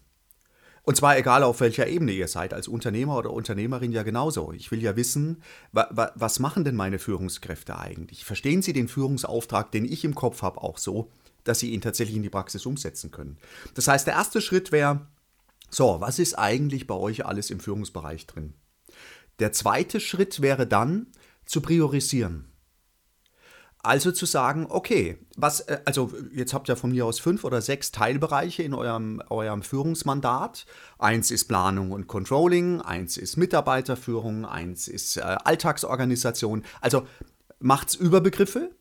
Und 0.83 0.95
zwar 0.95 1.17
egal 1.17 1.43
auf 1.43 1.59
welcher 1.59 1.87
Ebene 1.87 2.11
ihr 2.11 2.27
seid, 2.27 2.53
als 2.53 2.67
Unternehmer 2.67 3.17
oder 3.17 3.31
Unternehmerin 3.31 3.91
ja 3.91 4.03
genauso. 4.03 4.51
Ich 4.53 4.71
will 4.71 4.81
ja 4.81 4.95
wissen, 4.95 5.41
wa 5.71 5.87
wa 5.91 6.11
was 6.15 6.39
machen 6.39 6.63
denn 6.63 6.75
meine 6.75 6.99
Führungskräfte 6.99 7.77
eigentlich? 7.77 8.25
Verstehen 8.25 8.61
sie 8.61 8.73
den 8.73 8.87
Führungsauftrag, 8.87 9.71
den 9.71 9.85
ich 9.85 10.03
im 10.03 10.15
Kopf 10.15 10.41
habe, 10.41 10.61
auch 10.61 10.77
so, 10.77 11.11
dass 11.43 11.59
sie 11.59 11.71
ihn 11.71 11.81
tatsächlich 11.81 12.15
in 12.17 12.23
die 12.23 12.29
Praxis 12.29 12.65
umsetzen 12.65 13.11
können? 13.11 13.37
Das 13.75 13.87
heißt, 13.87 14.07
der 14.07 14.15
erste 14.15 14.41
Schritt 14.41 14.71
wäre, 14.71 15.07
so, 15.69 15.97
was 15.99 16.17
ist 16.17 16.33
eigentlich 16.33 16.87
bei 16.87 16.95
euch 16.95 17.25
alles 17.25 17.51
im 17.51 17.59
Führungsbereich 17.59 18.25
drin? 18.25 18.53
Der 19.39 19.51
zweite 19.51 19.99
Schritt 19.99 20.41
wäre 20.41 20.65
dann 20.67 21.07
zu 21.45 21.61
priorisieren. 21.61 22.48
Also 23.81 24.11
zu 24.11 24.25
sagen, 24.25 24.67
okay, 24.69 25.17
was, 25.37 25.61
äh, 25.61 25.79
also 25.85 26.11
jetzt 26.33 26.53
habt 26.53 26.67
ihr 26.69 26.75
von 26.75 26.91
mir 26.91 27.05
aus 27.05 27.19
fünf 27.19 27.43
oder 27.45 27.61
sechs 27.61 27.91
Teilbereiche 27.91 28.61
in 28.63 28.73
eurem, 28.73 29.21
eurem 29.29 29.63
Führungsmandat. 29.63 30.65
Eins 30.97 31.31
ist 31.31 31.45
Planung 31.45 31.91
und 31.91 32.07
Controlling, 32.07 32.81
eins 32.81 33.15
ist 33.15 33.37
Mitarbeiterführung, 33.37 34.45
eins 34.45 34.87
ist 34.89 35.17
äh, 35.17 35.21
Alltagsorganisation. 35.21 36.63
Also 36.81 37.07
macht's 37.59 37.95
Überbegriffe 37.95 38.71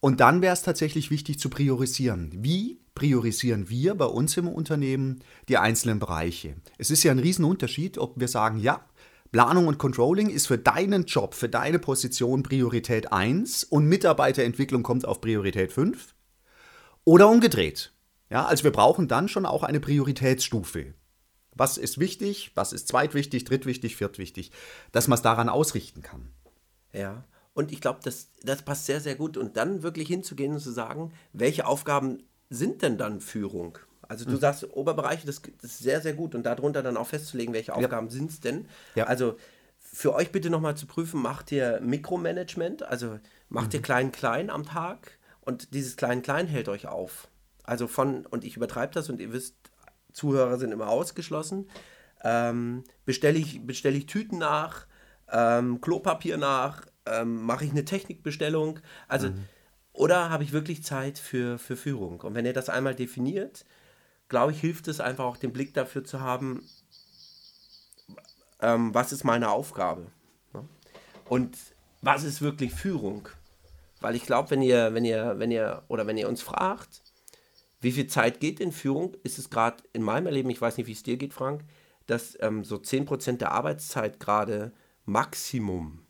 und 0.00 0.20
dann 0.20 0.40
wäre 0.40 0.54
es 0.54 0.62
tatsächlich 0.62 1.10
wichtig 1.10 1.38
zu 1.38 1.50
priorisieren. 1.50 2.30
Wie 2.32 2.80
priorisieren 2.94 3.68
wir 3.68 3.94
bei 3.94 4.06
uns 4.06 4.36
im 4.38 4.48
Unternehmen 4.48 5.20
die 5.48 5.58
einzelnen 5.58 5.98
Bereiche? 5.98 6.54
Es 6.78 6.90
ist 6.90 7.02
ja 7.02 7.12
ein 7.12 7.18
Riesenunterschied, 7.18 7.98
ob 7.98 8.18
wir 8.18 8.28
sagen, 8.28 8.58
ja, 8.58 8.84
Planung 9.32 9.68
und 9.68 9.78
Controlling 9.78 10.28
ist 10.28 10.48
für 10.48 10.58
deinen 10.58 11.04
Job, 11.04 11.34
für 11.34 11.48
deine 11.48 11.78
Position 11.78 12.42
Priorität 12.42 13.12
1 13.12 13.64
und 13.64 13.86
Mitarbeiterentwicklung 13.86 14.82
kommt 14.82 15.06
auf 15.06 15.20
Priorität 15.20 15.72
5. 15.72 16.14
Oder 17.04 17.28
umgedreht. 17.28 17.92
Ja, 18.28 18.46
also 18.46 18.64
wir 18.64 18.72
brauchen 18.72 19.08
dann 19.08 19.28
schon 19.28 19.46
auch 19.46 19.62
eine 19.62 19.80
Prioritätsstufe. 19.80 20.94
Was 21.52 21.78
ist 21.78 21.98
wichtig, 21.98 22.52
was 22.54 22.72
ist 22.72 22.88
zweitwichtig, 22.88 23.44
drittwichtig, 23.44 23.96
viertwichtig, 23.96 24.50
dass 24.92 25.08
man 25.08 25.16
es 25.16 25.22
daran 25.22 25.48
ausrichten 25.48 26.02
kann. 26.02 26.30
Ja, 26.92 27.24
und 27.54 27.72
ich 27.72 27.80
glaube, 27.80 28.00
das, 28.02 28.28
das 28.42 28.62
passt 28.62 28.86
sehr, 28.86 29.00
sehr 29.00 29.14
gut. 29.14 29.36
Und 29.36 29.56
dann 29.56 29.82
wirklich 29.82 30.08
hinzugehen 30.08 30.54
und 30.54 30.60
zu 30.60 30.72
sagen, 30.72 31.12
welche 31.32 31.66
Aufgaben 31.66 32.22
sind 32.48 32.82
denn 32.82 32.98
dann 32.98 33.20
Führung? 33.20 33.78
Also 34.10 34.24
du 34.24 34.32
mhm. 34.32 34.40
sagst 34.40 34.68
Oberbereiche, 34.74 35.24
das, 35.24 35.40
das, 35.62 35.70
ist 35.70 35.78
sehr, 35.78 36.00
sehr 36.00 36.14
gut 36.14 36.34
und 36.34 36.42
darunter 36.42 36.82
dann 36.82 36.96
auch 36.96 37.06
festzulegen, 37.06 37.54
welche 37.54 37.76
Aufgaben 37.76 38.08
ja. 38.08 38.12
sind 38.12 38.28
es 38.28 38.40
denn. 38.40 38.66
Ja. 38.96 39.04
Also 39.04 39.36
für 39.78 40.12
euch 40.14 40.32
bitte 40.32 40.50
nochmal 40.50 40.76
zu 40.76 40.86
prüfen, 40.86 41.22
macht 41.22 41.52
ihr 41.52 41.80
Mikromanagement, 41.80 42.82
also 42.82 43.20
macht 43.48 43.72
ihr 43.72 43.80
klein-klein 43.80 44.50
am 44.50 44.66
Tag 44.66 45.12
und 45.42 45.74
dieses 45.74 45.96
klein-klein 45.96 46.48
hält 46.48 46.68
euch 46.68 46.88
auf. 46.88 47.28
Also 47.62 47.86
von, 47.86 48.26
und 48.26 48.42
ich 48.42 48.56
übertreibe 48.56 48.92
das 48.92 49.08
und 49.10 49.20
ihr 49.20 49.32
wisst, 49.32 49.54
Zuhörer 50.12 50.58
sind 50.58 50.72
immer 50.72 50.88
ausgeschlossen, 50.88 51.70
ähm, 52.24 52.82
bestelle 53.04 53.38
ich, 53.38 53.64
bestell 53.64 53.94
ich 53.94 54.06
Tüten 54.06 54.38
nach, 54.38 54.88
ähm, 55.30 55.80
Klopapier 55.80 56.36
nach, 56.36 56.84
ähm, 57.06 57.42
mache 57.42 57.64
ich 57.64 57.70
eine 57.70 57.84
Technikbestellung, 57.84 58.80
also 59.06 59.28
mhm. 59.28 59.44
oder 59.92 60.30
habe 60.30 60.42
ich 60.42 60.50
wirklich 60.50 60.82
Zeit 60.82 61.16
für, 61.16 61.60
für 61.60 61.76
Führung? 61.76 62.22
Und 62.22 62.34
wenn 62.34 62.44
ihr 62.44 62.52
das 62.52 62.68
einmal 62.68 62.96
definiert, 62.96 63.64
glaube 64.30 64.52
ich, 64.52 64.60
hilft 64.60 64.88
es 64.88 65.00
einfach 65.00 65.24
auch 65.24 65.36
den 65.36 65.52
Blick 65.52 65.74
dafür 65.74 66.02
zu 66.02 66.20
haben, 66.20 66.66
ähm, 68.62 68.94
was 68.94 69.12
ist 69.12 69.24
meine 69.24 69.50
Aufgabe? 69.50 70.06
Ne? 70.54 70.66
Und 71.28 71.58
was 72.00 72.24
ist 72.24 72.40
wirklich 72.40 72.72
Führung? 72.72 73.28
Weil 74.00 74.16
ich 74.16 74.24
glaube, 74.24 74.50
wenn 74.50 74.62
ihr, 74.62 74.94
wenn 74.94 75.04
ihr, 75.04 75.38
wenn 75.38 75.50
ihr, 75.50 75.82
oder 75.88 76.06
wenn 76.06 76.16
ihr 76.16 76.28
uns 76.28 76.40
fragt, 76.40 77.02
wie 77.82 77.92
viel 77.92 78.06
Zeit 78.06 78.40
geht 78.40 78.60
in 78.60 78.72
Führung, 78.72 79.14
ist 79.24 79.38
es 79.38 79.50
gerade 79.50 79.82
in 79.92 80.02
meinem 80.02 80.26
Erleben, 80.26 80.48
ich 80.50 80.60
weiß 80.60 80.78
nicht, 80.78 80.86
wie 80.86 80.92
es 80.92 81.02
dir 81.02 81.16
geht, 81.16 81.34
Frank, 81.34 81.64
dass 82.06 82.38
ähm, 82.40 82.64
so 82.64 82.76
10% 82.76 83.38
der 83.38 83.52
Arbeitszeit 83.52 84.20
gerade 84.20 84.72
Maximum 85.04 86.06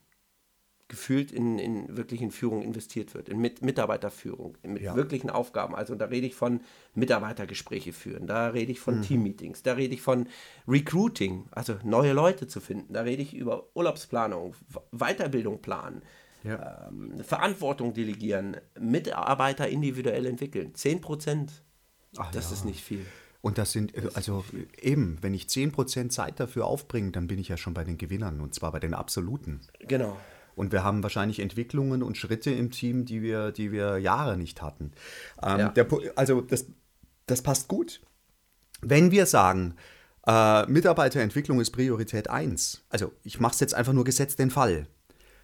gefühlt 0.91 1.33
in, 1.33 1.59
in 1.59 1.97
wirklich 1.97 2.21
in 2.21 2.31
Führung 2.31 2.61
investiert 2.61 3.15
wird, 3.15 3.31
in 3.31 3.39
Mit 3.39 3.63
Mitarbeiterführung, 3.63 4.59
mit 4.63 4.83
ja. 4.83 4.95
wirklichen 4.95 5.31
Aufgaben. 5.31 5.75
Also 5.75 5.95
da 5.95 6.07
rede 6.07 6.27
ich 6.27 6.35
von 6.35 6.61
Mitarbeitergespräche 6.95 7.95
führen, 7.95 8.27
da 8.27 8.49
rede 8.49 8.73
ich 8.73 8.81
von 8.81 8.99
mhm. 8.99 9.03
Teammeetings, 9.03 9.63
da 9.63 9.73
rede 9.73 9.95
ich 9.95 10.03
von 10.03 10.29
Recruiting, 10.69 11.47
also 11.53 11.77
neue 11.85 12.13
Leute 12.13 12.47
zu 12.47 12.61
finden, 12.61 12.93
da 12.93 13.03
rede 13.03 13.23
ich 13.23 13.33
über 13.33 13.65
Urlaubsplanung, 13.75 14.55
Weiterbildung 14.91 15.63
planen, 15.63 16.03
ja. 16.43 16.89
ähm, 16.89 17.23
Verantwortung 17.23 17.95
delegieren, 17.95 18.57
Mitarbeiter 18.79 19.69
individuell 19.69 20.27
entwickeln. 20.27 20.75
10 20.75 21.01
Prozent, 21.01 21.63
das 22.33 22.51
ja. 22.51 22.57
ist 22.57 22.65
nicht 22.65 22.83
viel. 22.83 23.07
Und 23.43 23.57
das 23.57 23.73
sind, 23.73 23.95
also 24.15 24.45
eben, 24.83 25.17
wenn 25.23 25.33
ich 25.33 25.45
10% 25.45 26.11
Zeit 26.11 26.41
dafür 26.41 26.67
aufbringe, 26.67 27.11
dann 27.11 27.27
bin 27.27 27.39
ich 27.39 27.49
ja 27.49 27.57
schon 27.57 27.73
bei 27.73 27.85
den 27.85 27.97
Gewinnern 27.97 28.41
und 28.41 28.55
zwar 28.55 28.73
bei 28.73 28.81
den 28.81 28.93
Absoluten. 28.93 29.61
Genau. 29.79 30.19
Und 30.61 30.73
wir 30.73 30.85
haben 30.85 31.03
wahrscheinlich 31.03 31.41
Entwicklungen 31.41 32.03
und 32.03 32.19
Schritte 32.19 32.51
im 32.51 32.71
Team, 32.71 33.07
die 33.07 33.23
wir, 33.23 33.51
die 33.51 33.73
wir 33.73 33.97
Jahre 33.97 34.37
nicht 34.37 34.61
hatten. 34.61 34.93
Ähm, 35.43 35.59
ja. 35.59 35.69
der, 35.71 35.87
also 36.17 36.43
das, 36.43 36.67
das 37.25 37.41
passt 37.41 37.67
gut. 37.67 38.03
Wenn 38.83 39.11
wir 39.11 39.25
sagen, 39.25 39.77
äh, 40.27 40.67
Mitarbeiterentwicklung 40.67 41.63
ist 41.63 41.71
Priorität 41.71 42.29
1, 42.29 42.85
also 42.91 43.11
ich 43.25 43.41
mache 43.41 43.55
es 43.55 43.61
jetzt 43.61 43.73
einfach 43.73 43.95
nur 43.95 44.05
gesetzt 44.05 44.39
den 44.39 44.51
Fall, 44.51 44.87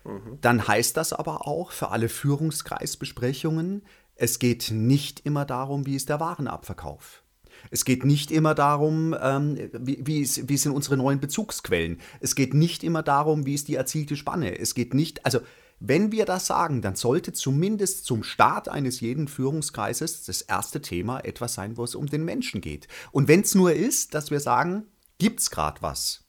mhm. 0.04 0.37
dann 0.42 0.68
heißt 0.68 0.99
das 0.99 1.14
aber 1.14 1.46
auch 1.46 1.70
für 1.70 1.88
alle 1.88 2.11
Führungskreisbesprechungen, 2.11 3.87
es 4.16 4.38
geht 4.38 4.70
nicht 4.70 5.20
immer 5.20 5.46
darum, 5.46 5.87
wie 5.87 5.96
ist 5.96 6.11
der 6.11 6.20
Warenabverkauf. 6.20 7.23
Es 7.70 7.84
geht 7.84 8.04
nicht 8.04 8.30
immer 8.30 8.54
darum, 8.54 9.14
ähm, 9.20 9.58
wie, 9.72 9.98
wie, 10.04 10.20
ist, 10.20 10.48
wie 10.48 10.56
sind 10.56 10.72
unsere 10.72 10.96
neuen 10.96 11.20
Bezugsquellen. 11.20 12.00
Es 12.20 12.34
geht 12.34 12.54
nicht 12.54 12.84
immer 12.84 13.02
darum, 13.02 13.46
wie 13.46 13.54
ist 13.54 13.68
die 13.68 13.75
erzielte 13.75 14.16
Spanne. 14.16 14.58
Es 14.58 14.75
geht 14.75 14.94
nicht, 14.94 15.25
also 15.25 15.40
wenn 15.78 16.10
wir 16.10 16.25
das 16.25 16.46
sagen, 16.46 16.80
dann 16.80 16.96
sollte 16.96 17.32
zumindest 17.32 18.06
zum 18.06 18.22
Start 18.22 18.68
eines 18.68 19.00
jeden 19.00 19.28
Führungskreises 19.28 20.25
das 20.25 20.42
erste 20.42 20.80
Thema 20.80 21.20
etwas 21.20 21.54
sein, 21.54 21.76
wo 21.76 21.84
es 21.84 21.94
um 21.94 22.06
den 22.06 22.25
Menschen 22.25 22.60
geht. 22.60 22.88
Und 23.12 23.28
wenn 23.28 23.40
es 23.40 23.54
nur 23.54 23.72
ist, 23.72 24.14
dass 24.14 24.30
wir 24.30 24.40
sagen, 24.40 24.86
gibt 25.18 25.40
es 25.40 25.50
gerade 25.50 25.82
was? 25.82 26.25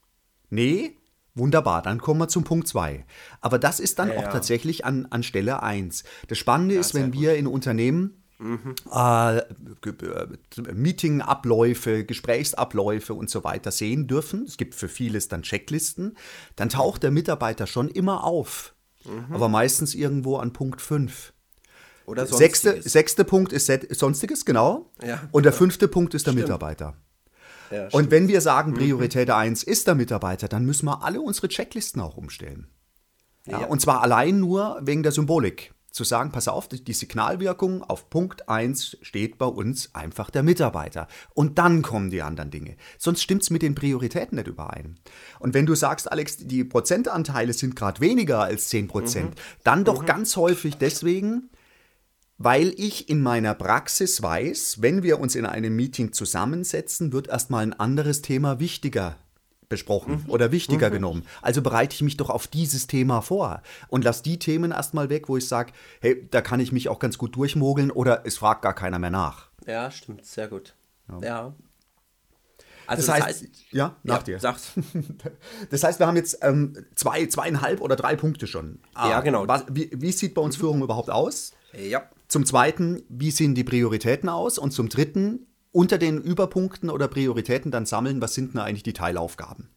Nee, 0.50 0.98
Wunderbar, 1.38 1.84
dann 1.84 2.01
kommen 2.01 2.19
wir 2.19 2.27
zum 2.27 2.43
Punkt 2.43 2.67
2. 2.67 3.05
Aber 3.41 3.60
das 3.60 3.79
ist 3.79 4.00
dann 4.00 4.10
ja, 4.10 4.15
auch 4.15 4.24
ja. 4.24 4.29
tatsächlich 4.29 4.86
an, 4.86 5.05
an 5.12 5.22
Stelle 5.22 5.62
1. 5.62 6.03
Das 6.27 6.38
Spannende 6.39 6.74
ja, 6.74 6.81
ist, 6.81 6.96
wenn 6.96 7.13
wir 7.13 7.36
in 7.36 7.46
Unternehmen 7.46 8.24
Mhm. 8.39 8.75
Äh, 8.94 9.41
Meetingabläufe, 10.74 12.06
Gesprächsabläufe 12.06 13.13
und 13.13 13.29
so 13.29 13.44
weiter 13.44 13.72
sehen 13.72 14.08
dürfen. 14.08 14.44
Es 14.44 14.58
gibt 14.58 14.75
für 14.75 14.88
vieles 14.88 15.27
dann 15.27 15.41
Checklisten. 15.41 16.15
Dann 16.56 16.70
taucht 16.70 17.03
der 17.03 17.12
Mitarbeiter 17.12 17.65
schon 17.65 17.89
immer 17.89 18.24
auf, 18.24 18.75
mhm. 19.06 19.34
aber 19.34 19.50
meistens 19.50 19.96
irgendwo 19.96 20.38
an 20.38 20.53
Punkt 20.53 20.82
5. 20.82 21.34
Oder 22.06 22.25
sonstiges. 22.25 22.62
Sechste, 22.62 22.89
sechste 22.89 23.25
Punkt 23.25 23.51
ist 23.51 23.72
Sonstiges, 23.91 24.46
genau. 24.46 24.91
Ja, 25.03 25.27
und 25.32 25.44
der 25.44 25.51
fünfte 25.51 25.88
Punkt 25.88 26.13
ist 26.13 26.25
der 26.25 26.32
stimmt. 26.32 26.46
Mitarbeiter. 26.46 26.96
Ja, 27.70 27.89
und 27.91 28.12
wenn 28.12 28.29
wir 28.29 28.39
sagen, 28.39 28.72
mhm. 28.72 28.75
Priorität 28.75 29.27
mhm. 29.27 29.34
1 29.34 29.63
ist 29.63 29.88
der 29.88 29.96
Mitarbeiter, 29.96 30.48
dann 30.48 30.63
müssen 30.65 30.86
wir 30.86 31.03
alle 31.03 31.20
unsere 31.20 31.50
Checklisten 31.50 32.01
auch 32.01 32.15
umstellen. 32.15 32.67
Ja, 33.46 33.62
ja. 33.62 33.67
Und 33.67 33.82
zwar 33.82 34.01
allein 34.01 34.39
nur 34.39 34.79
wegen 34.82 35.03
der 35.03 35.12
Symbolik 35.12 35.74
zu 35.98 36.04
sagen, 36.04 36.32
pass 36.32 36.48
auf, 36.48 36.68
die 36.68 36.94
Signalwirkung 36.94 37.84
auf 37.84 38.10
Punkt 38.12 38.48
1 38.48 39.00
steht 39.01 39.39
bei 39.39 39.48
uns 39.48 39.96
einfach 39.96 40.30
der 40.30 40.44
Mitarbeiter. 40.44 41.08
Und 41.34 41.58
dann 41.58 41.82
kommen 41.82 42.12
die 42.12 42.22
anderen 42.22 42.51
Dinge. 42.51 42.77
Sonst 43.00 43.24
stimmt 43.24 43.42
es 43.42 43.50
mit 43.50 43.63
den 43.63 43.74
Prioritäten 43.74 44.38
nicht 44.38 44.48
überein. 44.48 45.00
Und 45.39 45.56
wenn 45.56 45.66
du 45.66 45.74
sagst, 45.74 46.12
Alex, 46.12 46.38
die 46.38 46.63
Prozentanteile 46.63 47.51
sind 47.51 47.75
gerade 47.75 48.00
weniger 48.00 48.44
als 48.44 48.70
10 48.70 48.88
Prozent, 48.88 49.32
mhm. 49.32 49.62
dann 49.63 49.84
doch 49.84 50.04
mhm. 50.04 50.06
ganz 50.06 50.36
häufig 50.38 50.75
deswegen, 50.75 51.50
weil 52.38 52.75
ich 52.77 53.10
in 53.10 53.22
meiner 53.22 53.56
Praxis 53.56 54.22
weiß, 54.22 54.82
wenn 54.82 55.01
wir 55.01 55.20
uns 55.20 55.34
in 55.34 55.48
einem 55.48 55.75
Meeting 55.75 56.13
zusammensetzen, 56.13 57.12
wird 57.12 57.27
erstmal 57.27 57.63
ein 57.63 57.74
anderes 57.74 58.22
Thema 58.22 58.60
wichtiger 58.60 59.18
besprochen 59.69 60.24
mhm. 60.25 60.31
oder 60.31 60.51
wichtiger 60.51 60.89
mhm. 60.89 60.93
genommen. 60.93 61.25
Also 61.41 61.62
bereite 61.62 61.93
ich 61.93 62.01
mich 62.01 62.17
doch 62.17 62.29
auf 62.29 62.47
dieses 62.47 62.88
Thema 62.88 63.21
vor 63.21 63.62
und 63.89 64.03
lasse 64.03 64.24
die 64.24 64.39
Themen 64.39 64.71
erstmal 64.71 65.09
weg, 65.09 65.29
wo 65.29 65.38
ich 65.38 65.47
sage, 65.47 65.74
hey, 66.01 66.27
da 66.31 66.41
kann 66.41 66.59
ich 66.59 66.71
mich 66.71 66.89
auch 66.89 67.00
ganz 67.00 67.17
gut 67.17 67.36
durchmogeln 67.36 67.91
oder 67.91 68.25
es 68.25 68.38
fragt 68.38 68.62
gar 68.62 68.74
keiner 68.74 69.00
mehr 69.00 69.09
nach. 69.09 69.50
Ja, 69.65 69.91
stimmt, 69.91 70.25
sehr 70.25 70.47
gut. 70.47 70.75
Ja. 71.09 71.19
ja. 71.21 71.53
Also 72.88 73.05
das, 73.05 73.05
das 73.07 73.15
heißt, 73.15 73.41
heißt, 73.41 73.45
ja, 73.71 73.95
nach 74.03 74.19
ja, 74.19 74.24
dir. 74.24 74.39
Sag's. 74.39 74.71
Das 75.69 75.83
heißt, 75.83 76.00
wir 76.00 76.07
haben 76.07 76.15
jetzt 76.15 76.39
ähm, 76.41 76.86
zwei, 76.95 77.25
zweieinhalb 77.25 77.81
oder 77.81 77.97
drei 77.97 78.15
Punkte 78.15 78.47
schon. 78.47 78.79
Ah, 78.93 79.09
ja, 79.09 79.21
genau. 79.21 79.45
Was, 79.47 79.65
wie, 79.69 79.91
wie, 79.93 80.12
sieht 80.13 80.33
bei 80.33 80.41
uns 80.41 80.55
mhm. 80.55 80.62
Führung 80.62 80.81
überhaupt 80.81 81.09
aus? 81.09 81.51
Ja. 81.74 82.09
Zum 82.29 82.45
Zweiten, 82.45 83.03
wie 83.09 83.31
sehen 83.31 83.55
die 83.55 83.65
Prioritäten 83.65 84.29
aus? 84.29 84.57
Und 84.57 84.71
zum 84.71 84.88
Dritten, 84.88 85.47
unter 85.77 86.00
den 86.00 86.19
Überpunkten 86.19 86.89
oder 86.89 87.07
Prioritäten 87.07 87.69
dann 87.69 87.86
sammeln, 87.86 88.19
was 88.19 88.34
sind 88.34 88.55
denn 88.55 88.62
eigentlich 88.62 88.81
die 88.81 88.93
Teilaufgaben? 88.93 89.69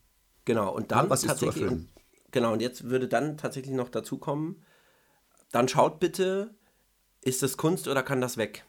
Genau, 0.46 0.74
und 0.74 0.92
dann 0.92 1.04
ja, 1.04 1.10
was 1.10 1.20
tatsächlich. 1.20 1.70
Ist 1.70 1.88
genau, 2.30 2.54
und 2.54 2.62
jetzt 2.62 2.84
würde 2.84 3.06
dann 3.06 3.36
tatsächlich 3.36 3.74
noch 3.74 3.90
dazu 3.90 4.16
kommen, 4.16 4.64
dann 5.52 5.68
schaut 5.68 6.00
bitte, 6.00 6.54
ist 7.20 7.42
das 7.42 7.58
Kunst 7.58 7.86
oder 7.86 8.02
kann 8.02 8.22
das 8.22 8.38
weg? 8.38 8.64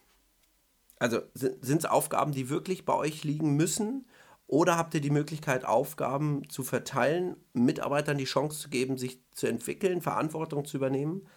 Also 1.00 1.22
sind 1.34 1.64
es 1.64 1.86
Aufgaben, 1.86 2.34
die 2.34 2.50
wirklich 2.50 2.84
bei 2.84 2.96
euch 2.96 3.24
liegen 3.24 3.56
müssen? 3.56 4.08
Oder 4.48 4.76
habt 4.76 4.94
ihr 4.94 5.02
die 5.02 5.10
Möglichkeit, 5.10 5.64
Aufgaben 5.64 6.50
zu 6.50 6.64
verteilen, 6.64 7.38
Mitarbeitern 7.54 8.18
die 8.18 8.26
Chance 8.26 8.60
zu 8.60 8.70
geben, 8.70 8.98
sich 8.98 9.22
zu 9.32 9.48
entwickeln, 9.48 10.02
Verantwortung 10.02 10.66
zu 10.66 10.76
übernehmen 10.76 11.30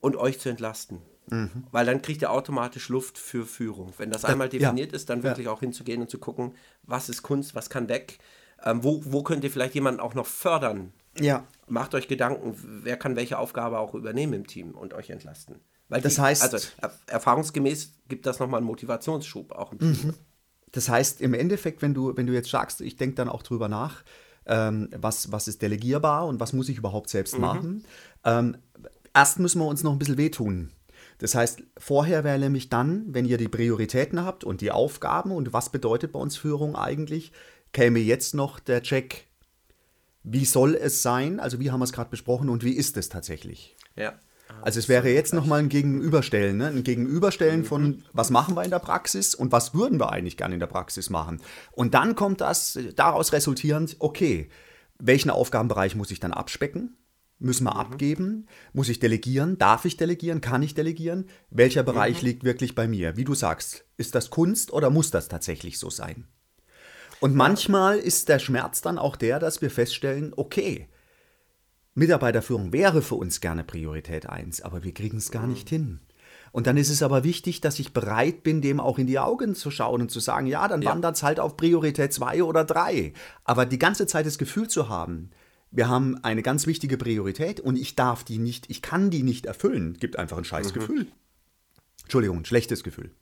und 0.00 0.16
euch 0.16 0.40
zu 0.40 0.48
entlasten? 0.48 1.02
Mhm. 1.30 1.64
Weil 1.70 1.86
dann 1.86 2.02
kriegt 2.02 2.22
ihr 2.22 2.30
automatisch 2.30 2.88
Luft 2.88 3.18
für 3.18 3.46
Führung. 3.46 3.92
Wenn 3.98 4.10
das 4.10 4.24
einmal 4.24 4.48
definiert 4.48 4.92
ja. 4.92 4.96
ist, 4.96 5.10
dann 5.10 5.22
wirklich 5.22 5.46
ja. 5.46 5.52
auch 5.52 5.60
hinzugehen 5.60 6.00
und 6.00 6.10
zu 6.10 6.18
gucken, 6.18 6.54
was 6.82 7.08
ist 7.08 7.22
Kunst, 7.22 7.54
was 7.54 7.70
kann 7.70 7.88
weg, 7.88 8.18
ähm, 8.64 8.82
wo, 8.82 9.02
wo 9.04 9.22
könnt 9.22 9.44
ihr 9.44 9.50
vielleicht 9.50 9.74
jemanden 9.74 10.00
auch 10.00 10.14
noch 10.14 10.26
fördern. 10.26 10.92
Ja. 11.18 11.46
Macht 11.66 11.94
euch 11.94 12.08
Gedanken, 12.08 12.54
wer 12.82 12.96
kann 12.96 13.16
welche 13.16 13.38
Aufgabe 13.38 13.78
auch 13.78 13.94
übernehmen 13.94 14.32
im 14.32 14.46
Team 14.46 14.72
und 14.72 14.94
euch 14.94 15.10
entlasten. 15.10 15.56
Weil 15.88 16.00
das 16.00 16.16
die, 16.16 16.20
heißt, 16.20 16.42
also 16.42 16.68
er, 16.80 16.92
erfahrungsgemäß 17.06 17.92
gibt 18.08 18.26
das 18.26 18.38
nochmal 18.38 18.58
einen 18.58 18.66
Motivationsschub 18.66 19.52
auch 19.52 19.72
im 19.72 19.78
Team. 19.78 19.90
Mhm. 19.90 20.14
Das 20.72 20.88
heißt, 20.88 21.20
im 21.20 21.34
Endeffekt, 21.34 21.82
wenn 21.82 21.94
du, 21.94 22.16
wenn 22.16 22.26
du 22.26 22.32
jetzt 22.32 22.48
sagst, 22.48 22.80
ich 22.80 22.96
denke 22.96 23.16
dann 23.16 23.28
auch 23.28 23.42
drüber 23.42 23.68
nach, 23.68 24.04
ähm, 24.46 24.88
was, 24.96 25.32
was 25.32 25.48
ist 25.48 25.62
delegierbar 25.62 26.26
und 26.26 26.40
was 26.40 26.52
muss 26.52 26.68
ich 26.68 26.78
überhaupt 26.78 27.10
selbst 27.10 27.34
mhm. 27.34 27.40
machen. 27.40 27.84
Ähm, 28.24 28.56
erst 29.14 29.38
müssen 29.38 29.60
wir 29.60 29.66
uns 29.66 29.82
noch 29.82 29.92
ein 29.92 29.98
bisschen 29.98 30.16
wehtun. 30.16 30.70
Das 31.20 31.34
heißt, 31.34 31.62
vorher 31.76 32.24
wäre 32.24 32.38
nämlich 32.38 32.70
dann, 32.70 33.04
wenn 33.08 33.26
ihr 33.26 33.36
die 33.36 33.48
Prioritäten 33.48 34.24
habt 34.24 34.42
und 34.42 34.62
die 34.62 34.70
Aufgaben 34.72 35.32
und 35.32 35.52
was 35.52 35.70
bedeutet 35.70 36.12
bei 36.12 36.18
uns 36.18 36.36
Führung 36.36 36.74
eigentlich, 36.74 37.32
käme 37.72 37.98
jetzt 37.98 38.34
noch 38.34 38.58
der 38.58 38.82
Check, 38.82 39.26
wie 40.22 40.46
soll 40.46 40.74
es 40.74 41.02
sein, 41.02 41.38
also 41.38 41.60
wie 41.60 41.70
haben 41.70 41.80
wir 41.80 41.84
es 41.84 41.92
gerade 41.92 42.10
besprochen 42.10 42.48
und 42.48 42.64
wie 42.64 42.72
ist 42.72 42.96
es 42.96 43.10
tatsächlich. 43.10 43.76
Ja. 43.96 44.14
Also 44.62 44.78
es 44.78 44.88
wäre 44.88 45.10
jetzt 45.10 45.34
nochmal 45.34 45.60
ein 45.60 45.68
Gegenüberstellen, 45.68 46.56
ne? 46.56 46.68
ein 46.68 46.82
Gegenüberstellen 46.82 47.64
von, 47.64 47.82
mhm. 47.82 48.02
was 48.12 48.30
machen 48.30 48.56
wir 48.56 48.64
in 48.64 48.70
der 48.70 48.78
Praxis 48.78 49.34
und 49.34 49.52
was 49.52 49.74
würden 49.74 50.00
wir 50.00 50.10
eigentlich 50.10 50.38
gerne 50.38 50.54
in 50.54 50.60
der 50.60 50.66
Praxis 50.66 51.10
machen. 51.10 51.40
Und 51.72 51.94
dann 51.94 52.14
kommt 52.14 52.40
das 52.40 52.78
daraus 52.96 53.32
resultierend, 53.32 53.96
okay, 53.98 54.48
welchen 54.98 55.30
Aufgabenbereich 55.30 55.96
muss 55.96 56.10
ich 56.10 56.20
dann 56.20 56.32
abspecken? 56.32 56.96
Müssen 57.40 57.64
wir 57.64 57.74
mhm. 57.74 57.80
abgeben? 57.80 58.46
Muss 58.74 58.90
ich 58.90 59.00
delegieren? 59.00 59.56
Darf 59.56 59.86
ich 59.86 59.96
delegieren? 59.96 60.42
Kann 60.42 60.62
ich 60.62 60.74
delegieren? 60.74 61.24
Welcher 61.50 61.82
Bereich 61.82 62.20
mhm. 62.22 62.28
liegt 62.28 62.44
wirklich 62.44 62.74
bei 62.74 62.86
mir? 62.86 63.16
Wie 63.16 63.24
du 63.24 63.34
sagst, 63.34 63.86
ist 63.96 64.14
das 64.14 64.28
Kunst 64.30 64.72
oder 64.72 64.90
muss 64.90 65.10
das 65.10 65.28
tatsächlich 65.28 65.78
so 65.78 65.88
sein? 65.88 66.26
Und 67.18 67.34
manchmal 67.34 67.98
ist 67.98 68.28
der 68.28 68.38
Schmerz 68.38 68.82
dann 68.82 68.98
auch 68.98 69.16
der, 69.16 69.38
dass 69.38 69.62
wir 69.62 69.70
feststellen, 69.70 70.32
okay, 70.36 70.88
Mitarbeiterführung 71.94 72.72
wäre 72.72 73.02
für 73.02 73.16
uns 73.16 73.40
gerne 73.40 73.64
Priorität 73.64 74.28
1, 74.28 74.60
aber 74.60 74.84
wir 74.84 74.94
kriegen 74.94 75.16
es 75.16 75.30
gar 75.30 75.46
nicht 75.46 75.68
hin. 75.68 76.00
Und 76.52 76.66
dann 76.66 76.76
ist 76.76 76.90
es 76.90 77.02
aber 77.02 77.24
wichtig, 77.24 77.60
dass 77.60 77.78
ich 77.78 77.92
bereit 77.92 78.42
bin, 78.42 78.60
dem 78.60 78.80
auch 78.80 78.98
in 78.98 79.06
die 79.06 79.18
Augen 79.18 79.54
zu 79.54 79.70
schauen 79.70 80.02
und 80.02 80.10
zu 80.10 80.20
sagen, 80.20 80.46
ja, 80.46 80.66
dann 80.68 80.82
Ja. 80.82 80.90
wandert 80.90 81.16
es 81.16 81.22
halt 81.22 81.40
auf 81.40 81.56
Priorität 81.56 82.12
2 82.12 82.42
oder 82.42 82.64
3. 82.64 83.12
Aber 83.44 83.66
die 83.66 83.78
ganze 83.78 84.06
Zeit 84.06 84.26
das 84.26 84.38
Gefühl 84.38 84.68
zu 84.68 84.88
haben, 84.88 85.30
wir 85.70 85.88
haben 85.88 86.18
eine 86.24 86.42
ganz 86.42 86.66
wichtige 86.66 86.96
Priorität 86.96 87.60
und 87.60 87.76
ich 87.76 87.94
darf 87.96 88.24
die 88.24 88.38
nicht, 88.38 88.68
ich 88.70 88.82
kann 88.82 89.10
die 89.10 89.22
nicht 89.22 89.46
erfüllen, 89.46 89.94
gibt 89.94 90.18
einfach 90.18 90.38
ein 90.38 90.44
scheiß 90.44 90.72
Gefühl. 90.72 91.06
Entschuldigung, 92.02 92.38
ein 92.38 92.44
schlechtes 92.44 92.82
Gefühl. 92.84 93.14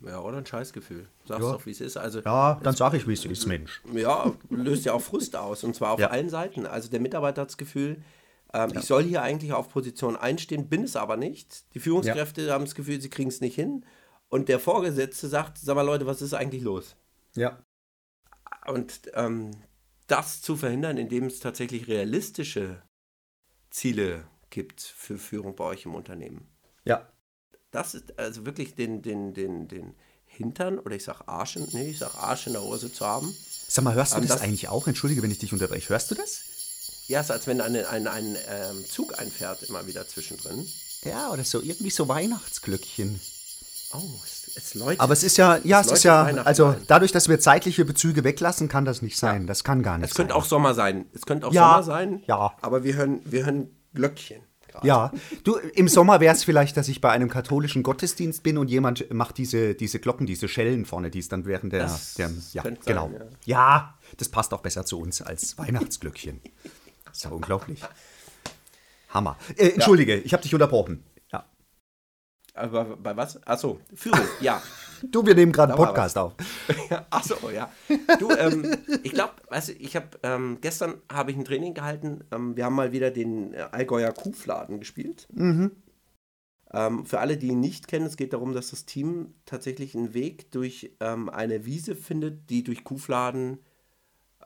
Ja, 0.00 0.20
oder 0.20 0.36
ein 0.36 0.44
Scheißgefühl. 0.46 1.08
Sagst 1.24 1.42
Ja. 1.42 1.52
doch, 1.52 1.64
wie 1.64 1.70
es 1.70 1.80
ist. 1.80 1.96
Also, 1.96 2.20
Ja, 2.20 2.60
dann 2.62 2.76
sage 2.76 2.98
ich, 2.98 3.08
wie 3.08 3.14
es 3.14 3.24
ist, 3.24 3.46
Mensch. 3.46 3.80
ja, 3.94 4.30
löst 4.50 4.84
ja 4.84 4.92
auch 4.92 5.00
Frust 5.00 5.34
aus. 5.36 5.64
Und 5.64 5.74
zwar 5.74 5.92
auf 5.92 5.98
Ja. 6.00 6.08
allen 6.10 6.28
Seiten. 6.28 6.66
Also 6.66 6.90
der 6.90 7.00
Mitarbeiter 7.00 7.40
hat 7.40 7.48
das 7.48 7.56
Gefühl, 7.56 8.02
ähm, 8.52 8.72
ich 8.74 8.82
soll 8.82 9.04
hier 9.04 9.22
eigentlich 9.22 9.54
auf 9.54 9.70
Position 9.70 10.14
einstehen, 10.14 10.68
bin 10.68 10.84
es 10.84 10.96
aber 10.96 11.16
nicht. 11.16 11.64
Die 11.74 11.80
Führungskräfte 11.80 12.52
haben 12.52 12.66
das 12.66 12.74
Gefühl, 12.74 13.00
sie 13.00 13.08
kriegen 13.08 13.30
es 13.30 13.40
nicht 13.40 13.54
hin. 13.54 13.86
Und 14.28 14.50
der 14.50 14.60
Vorgesetzte 14.60 15.28
sagt, 15.28 15.56
sag 15.58 15.74
mal 15.76 15.82
Leute, 15.82 16.04
was 16.04 16.20
ist 16.20 16.34
eigentlich 16.34 16.62
los? 16.62 16.94
Ja. 17.34 17.58
Und 18.66 19.00
ähm, 19.14 19.52
das 20.06 20.40
zu 20.42 20.56
verhindern, 20.56 20.96
indem 20.96 21.24
es 21.26 21.40
tatsächlich 21.40 21.88
realistische 21.88 22.82
Ziele 23.70 24.26
gibt 24.50 24.80
für 24.80 25.18
Führung 25.18 25.56
bei 25.56 25.64
euch 25.64 25.84
im 25.84 25.94
Unternehmen. 25.94 26.48
Ja. 26.84 27.10
Das 27.70 27.94
ist 27.94 28.18
also 28.18 28.46
wirklich 28.46 28.74
den, 28.74 29.02
den, 29.02 29.34
den, 29.34 29.68
den 29.68 29.94
Hintern 30.24 30.78
oder 30.78 30.94
ich 30.96 31.04
sag 31.04 31.26
Arsch, 31.28 31.56
in- 31.56 31.68
nee, 31.72 31.90
ich 31.90 31.98
sag 31.98 32.14
Arsch 32.14 32.46
in 32.46 32.52
der 32.54 32.62
Hose 32.62 32.92
zu 32.92 33.04
haben. 33.04 33.34
Sag 33.68 33.84
mal, 33.84 33.94
hörst 33.94 34.14
du 34.14 34.20
das, 34.20 34.28
das- 34.28 34.40
eigentlich 34.40 34.68
auch? 34.68 34.86
Entschuldige, 34.86 35.22
wenn 35.22 35.30
ich 35.30 35.38
dich 35.38 35.52
unterbreche. 35.52 35.88
Hörst 35.90 36.10
du 36.10 36.14
das? 36.14 36.42
Ja, 37.08 37.20
es 37.20 37.26
ist, 37.26 37.30
als 37.32 37.46
wenn 37.46 37.60
ein, 37.60 37.76
ein, 37.76 38.06
ein 38.06 38.36
ähm, 38.48 38.84
Zug 38.86 39.18
einfährt, 39.18 39.62
immer 39.64 39.86
wieder 39.86 40.06
zwischendrin. 40.08 40.66
Ja, 41.04 41.30
oder 41.30 41.44
so 41.44 41.60
irgendwie 41.60 41.90
so 41.90 42.08
Weihnachtsglöckchen. 42.08 43.20
Oh, 43.92 44.00
es, 44.56 44.64
es 44.64 44.74
läutet. 44.74 45.00
Aber 45.00 45.12
es 45.12 45.22
ist 45.22 45.36
ja, 45.36 45.58
ja, 45.64 45.80
es 45.80 45.86
läutet 45.86 45.98
ist 45.98 46.04
ja, 46.04 46.24
also 46.24 46.74
dadurch, 46.86 47.12
dass 47.12 47.28
wir 47.28 47.38
zeitliche 47.40 47.84
Bezüge 47.84 48.24
weglassen, 48.24 48.68
kann 48.68 48.84
das 48.84 49.02
nicht 49.02 49.18
sein. 49.18 49.46
Das 49.46 49.64
kann 49.64 49.82
gar 49.82 49.98
nicht 49.98 50.10
es 50.10 50.14
könnte 50.14 50.32
sein. 50.32 50.40
auch 50.40 50.44
Sommer 50.44 50.74
sein. 50.74 51.06
Es 51.14 51.26
könnte 51.26 51.46
auch 51.46 51.52
Ja, 51.52 51.70
Sommer 51.70 51.82
sein. 51.82 52.22
ja. 52.26 52.52
Aber 52.62 52.84
wir 52.84 52.94
hören, 52.94 53.20
wir 53.24 53.44
hören 53.44 53.70
Glöckchen. 53.94 54.42
Ja, 54.82 55.10
du, 55.44 55.56
im 55.56 55.88
Sommer 55.88 56.20
wäre 56.20 56.34
es 56.34 56.44
vielleicht, 56.44 56.76
dass 56.76 56.88
ich 56.88 57.00
bei 57.00 57.10
einem 57.10 57.30
katholischen 57.30 57.82
Gottesdienst 57.82 58.42
bin 58.42 58.58
und 58.58 58.68
jemand 58.68 59.10
macht 59.12 59.38
diese, 59.38 59.74
diese 59.74 60.00
Glocken, 60.00 60.26
diese 60.26 60.48
Schellen 60.48 60.84
vorne, 60.84 61.10
die 61.10 61.18
es 61.18 61.28
dann 61.28 61.46
während 61.46 61.72
der, 61.72 61.90
der 62.18 62.30
ja, 62.52 62.62
genau. 62.84 63.10
sein, 63.10 63.22
ja. 63.44 63.94
das 64.18 64.28
passt 64.28 64.52
auch 64.52 64.60
besser 64.60 64.84
zu 64.84 65.00
uns 65.00 65.22
als 65.22 65.56
Weihnachtsglöckchen. 65.58 66.40
ist 67.10 67.24
ja 67.24 67.30
unglaublich. 67.30 67.80
Hammer. 69.10 69.38
Äh, 69.56 69.68
Entschuldige, 69.68 70.16
ich 70.16 70.32
habe 70.32 70.42
dich 70.42 70.52
unterbrochen. 70.52 71.02
Aber 72.56 72.96
bei 72.96 73.16
was? 73.16 73.44
Achso, 73.46 73.80
Führung, 73.94 74.26
ja. 74.40 74.62
Du, 75.02 75.26
wir 75.26 75.34
nehmen 75.34 75.52
gerade 75.52 75.74
einen 75.74 75.84
Podcast 75.84 76.16
auf. 76.16 76.32
Achso, 77.10 77.50
ja. 77.50 77.70
Du, 78.18 78.30
ähm, 78.30 78.74
ich 79.02 79.12
glaube, 79.12 79.34
weißt 79.50 79.68
du, 79.68 79.72
ich 79.74 79.94
habe 79.94 80.06
ähm, 80.22 80.56
gestern 80.62 80.94
habe 81.12 81.30
ich 81.30 81.36
ein 81.36 81.44
Training 81.44 81.74
gehalten. 81.74 82.24
Ähm, 82.32 82.56
wir 82.56 82.64
haben 82.64 82.74
mal 82.74 82.92
wieder 82.92 83.10
den 83.10 83.52
äh, 83.52 83.66
Allgäuer 83.72 84.10
Kuhfladen 84.12 84.80
gespielt. 84.80 85.28
Ähm, 86.72 87.04
für 87.04 87.20
alle, 87.20 87.36
die 87.36 87.48
ihn 87.48 87.60
nicht 87.60 87.88
kennen, 87.88 88.06
es 88.06 88.16
geht 88.16 88.32
darum, 88.32 88.54
dass 88.54 88.70
das 88.70 88.86
Team 88.86 89.34
tatsächlich 89.44 89.94
einen 89.94 90.14
Weg 90.14 90.50
durch 90.50 90.96
ähm, 91.00 91.28
eine 91.28 91.66
Wiese 91.66 91.94
findet, 91.94 92.48
die 92.48 92.64
durch 92.64 92.82
Kuhfladen 92.82 93.58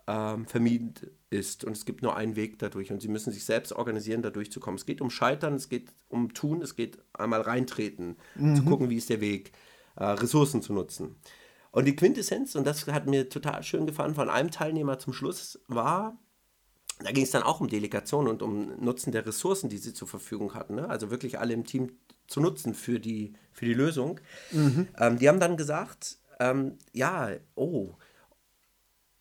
ähm, 0.09 0.47
vermieden 0.47 0.95
ist. 1.30 1.64
Und 1.64 1.76
es 1.76 1.84
gibt 1.84 2.02
nur 2.02 2.16
einen 2.16 2.37
Weg 2.37 2.58
dadurch. 2.58 2.92
Und 2.92 3.00
sie 3.00 3.08
müssen 3.08 3.32
sich 3.32 3.44
selbst 3.44 3.72
organisieren, 3.72 4.22
da 4.22 4.30
durchzukommen. 4.30 4.76
Es 4.76 4.87
geht 4.87 5.00
um 5.00 5.10
Scheitern, 5.10 5.54
es 5.54 5.68
geht 5.68 5.92
um 6.08 6.34
Tun, 6.34 6.60
es 6.60 6.76
geht 6.76 6.99
einmal 7.12 7.40
reintreten, 7.40 8.16
zu 8.56 8.64
gucken, 8.64 8.90
wie 8.90 8.96
ist 8.96 9.08
der 9.08 9.20
Weg, 9.20 9.52
äh, 9.96 10.04
Ressourcen 10.04 10.60
zu 10.60 10.72
nutzen. 10.72 11.16
Und 11.71 11.84
die 11.84 11.95
Quintessenz, 11.95 12.56
und 12.56 12.66
das 12.66 12.86
hat 12.88 13.06
mir 13.06 13.28
total 13.28 13.62
schön 13.62 13.86
gefallen, 13.86 14.14
von 14.14 14.28
einem 14.28 14.50
Teilnehmer 14.50 14.99
zum 14.99 15.12
Schluss 15.12 15.60
war, 15.69 16.19
da 17.02 17.12
ging 17.12 17.25
es 17.25 17.30
dann 17.30 17.45
auch 17.45 17.60
um 17.60 17.69
Delegation 17.69 18.28
und 18.28 18.43
um 18.43 18.76
Nutzen 18.84 19.12
der 19.12 19.25
Ressourcen, 19.25 19.71
die 19.71 19.78
sie 19.78 19.95
zur 19.95 20.08
Verfügung 20.08 20.54
hatten. 20.54 20.75
Ne? 20.75 20.88
Also 20.88 21.10
wirklich 21.10 21.38
alle 21.38 21.54
im 21.54 21.64
Team 21.64 21.93
zu 22.26 22.40
nutzen 22.40 22.75
für 22.75 23.00
die, 23.00 23.34
für 23.52 23.64
die 23.64 23.75
Lösung. 23.75 24.21
Ähm, 24.99 25.19
die 25.19 25.28
haben 25.28 25.40
dann 25.40 25.56
gesagt, 25.56 26.19
ähm, 26.38 26.78
ja, 26.93 27.30
oh, 27.54 27.95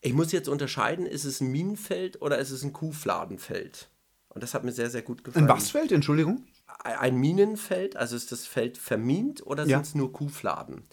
ich 0.01 0.13
muss 0.13 0.31
jetzt 0.31 0.47
unterscheiden, 0.47 1.05
ist 1.05 1.25
es 1.25 1.41
ein 1.41 1.51
Minenfeld 1.51 2.21
oder 2.21 2.37
ist 2.37 2.51
es 2.51 2.63
ein 2.63 2.73
Kuhfladenfeld? 2.73 3.89
Und 4.29 4.43
das 4.43 4.53
hat 4.53 4.63
mir 4.63 4.71
sehr, 4.71 4.89
sehr 4.89 5.01
gut 5.01 5.23
gefallen. 5.23 5.45
Ein 5.45 5.55
was 5.57 5.71
Feld, 5.71 5.91
Entschuldigung? 5.91 6.43
Ein 6.83 7.15
Minenfeld, 7.17 7.95
also 7.97 8.15
ist 8.15 8.31
das 8.31 8.45
Feld 8.45 8.77
vermint 8.77 9.45
oder 9.45 9.65
Ja. 9.65 9.77
sind 9.77 9.85
es 9.87 9.95
nur 9.95 10.13
Kuhfladen? 10.13 10.83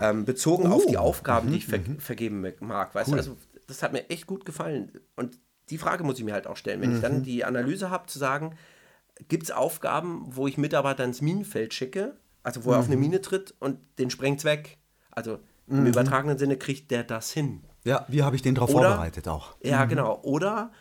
Ähm, 0.00 0.24
bezogen 0.24 0.66
auf 0.68 0.86
die 0.86 0.98
Aufgaben, 0.98 1.50
die 1.50 1.56
ich 1.56 1.66
ver 1.66 1.80
vergeben 1.98 2.46
mag. 2.60 2.94
Weißt 2.94 3.10
du, 3.10 3.16
also 3.16 3.36
das 3.66 3.82
hat 3.82 3.92
mir 3.92 4.08
echt 4.10 4.26
gut 4.26 4.44
gefallen. 4.44 4.92
Und 5.16 5.38
die 5.70 5.78
Frage 5.78 6.04
muss 6.04 6.18
ich 6.18 6.24
mir 6.24 6.34
halt 6.34 6.46
auch 6.46 6.56
stellen, 6.56 6.80
wenn 6.80 6.94
ich 6.94 7.00
dann 7.00 7.24
die 7.24 7.44
Analyse 7.44 7.90
habe, 7.90 8.06
zu 8.06 8.18
sagen, 8.20 8.56
gibt 9.26 9.44
es 9.44 9.50
Aufgaben, 9.50 10.24
wo 10.28 10.46
ich 10.46 10.58
Mitarbeiter 10.58 11.02
ins 11.02 11.20
Minenfeld 11.22 11.74
schicke, 11.74 12.16
also 12.44 12.64
wo 12.64 12.72
er 12.72 12.78
auf 12.78 12.86
eine 12.86 12.96
Mine 12.96 13.20
tritt 13.20 13.54
und 13.58 13.80
den 13.98 14.10
sprengt's 14.10 14.44
weg. 14.44 14.78
Also 15.10 15.40
im 15.66 15.86
übertragenen 15.86 16.38
Sinne 16.38 16.56
kriegt 16.58 16.92
der 16.92 17.02
das 17.02 17.32
hin. 17.32 17.64
Ja, 17.86 18.04
wie 18.08 18.22
habe 18.22 18.36
ich 18.36 18.42
den 18.42 18.54
darauf 18.54 18.70
vorbereitet 18.72 19.28
auch? 19.28 19.54
Ja, 19.62 19.84
genau. 19.84 20.20
Oder 20.22 20.72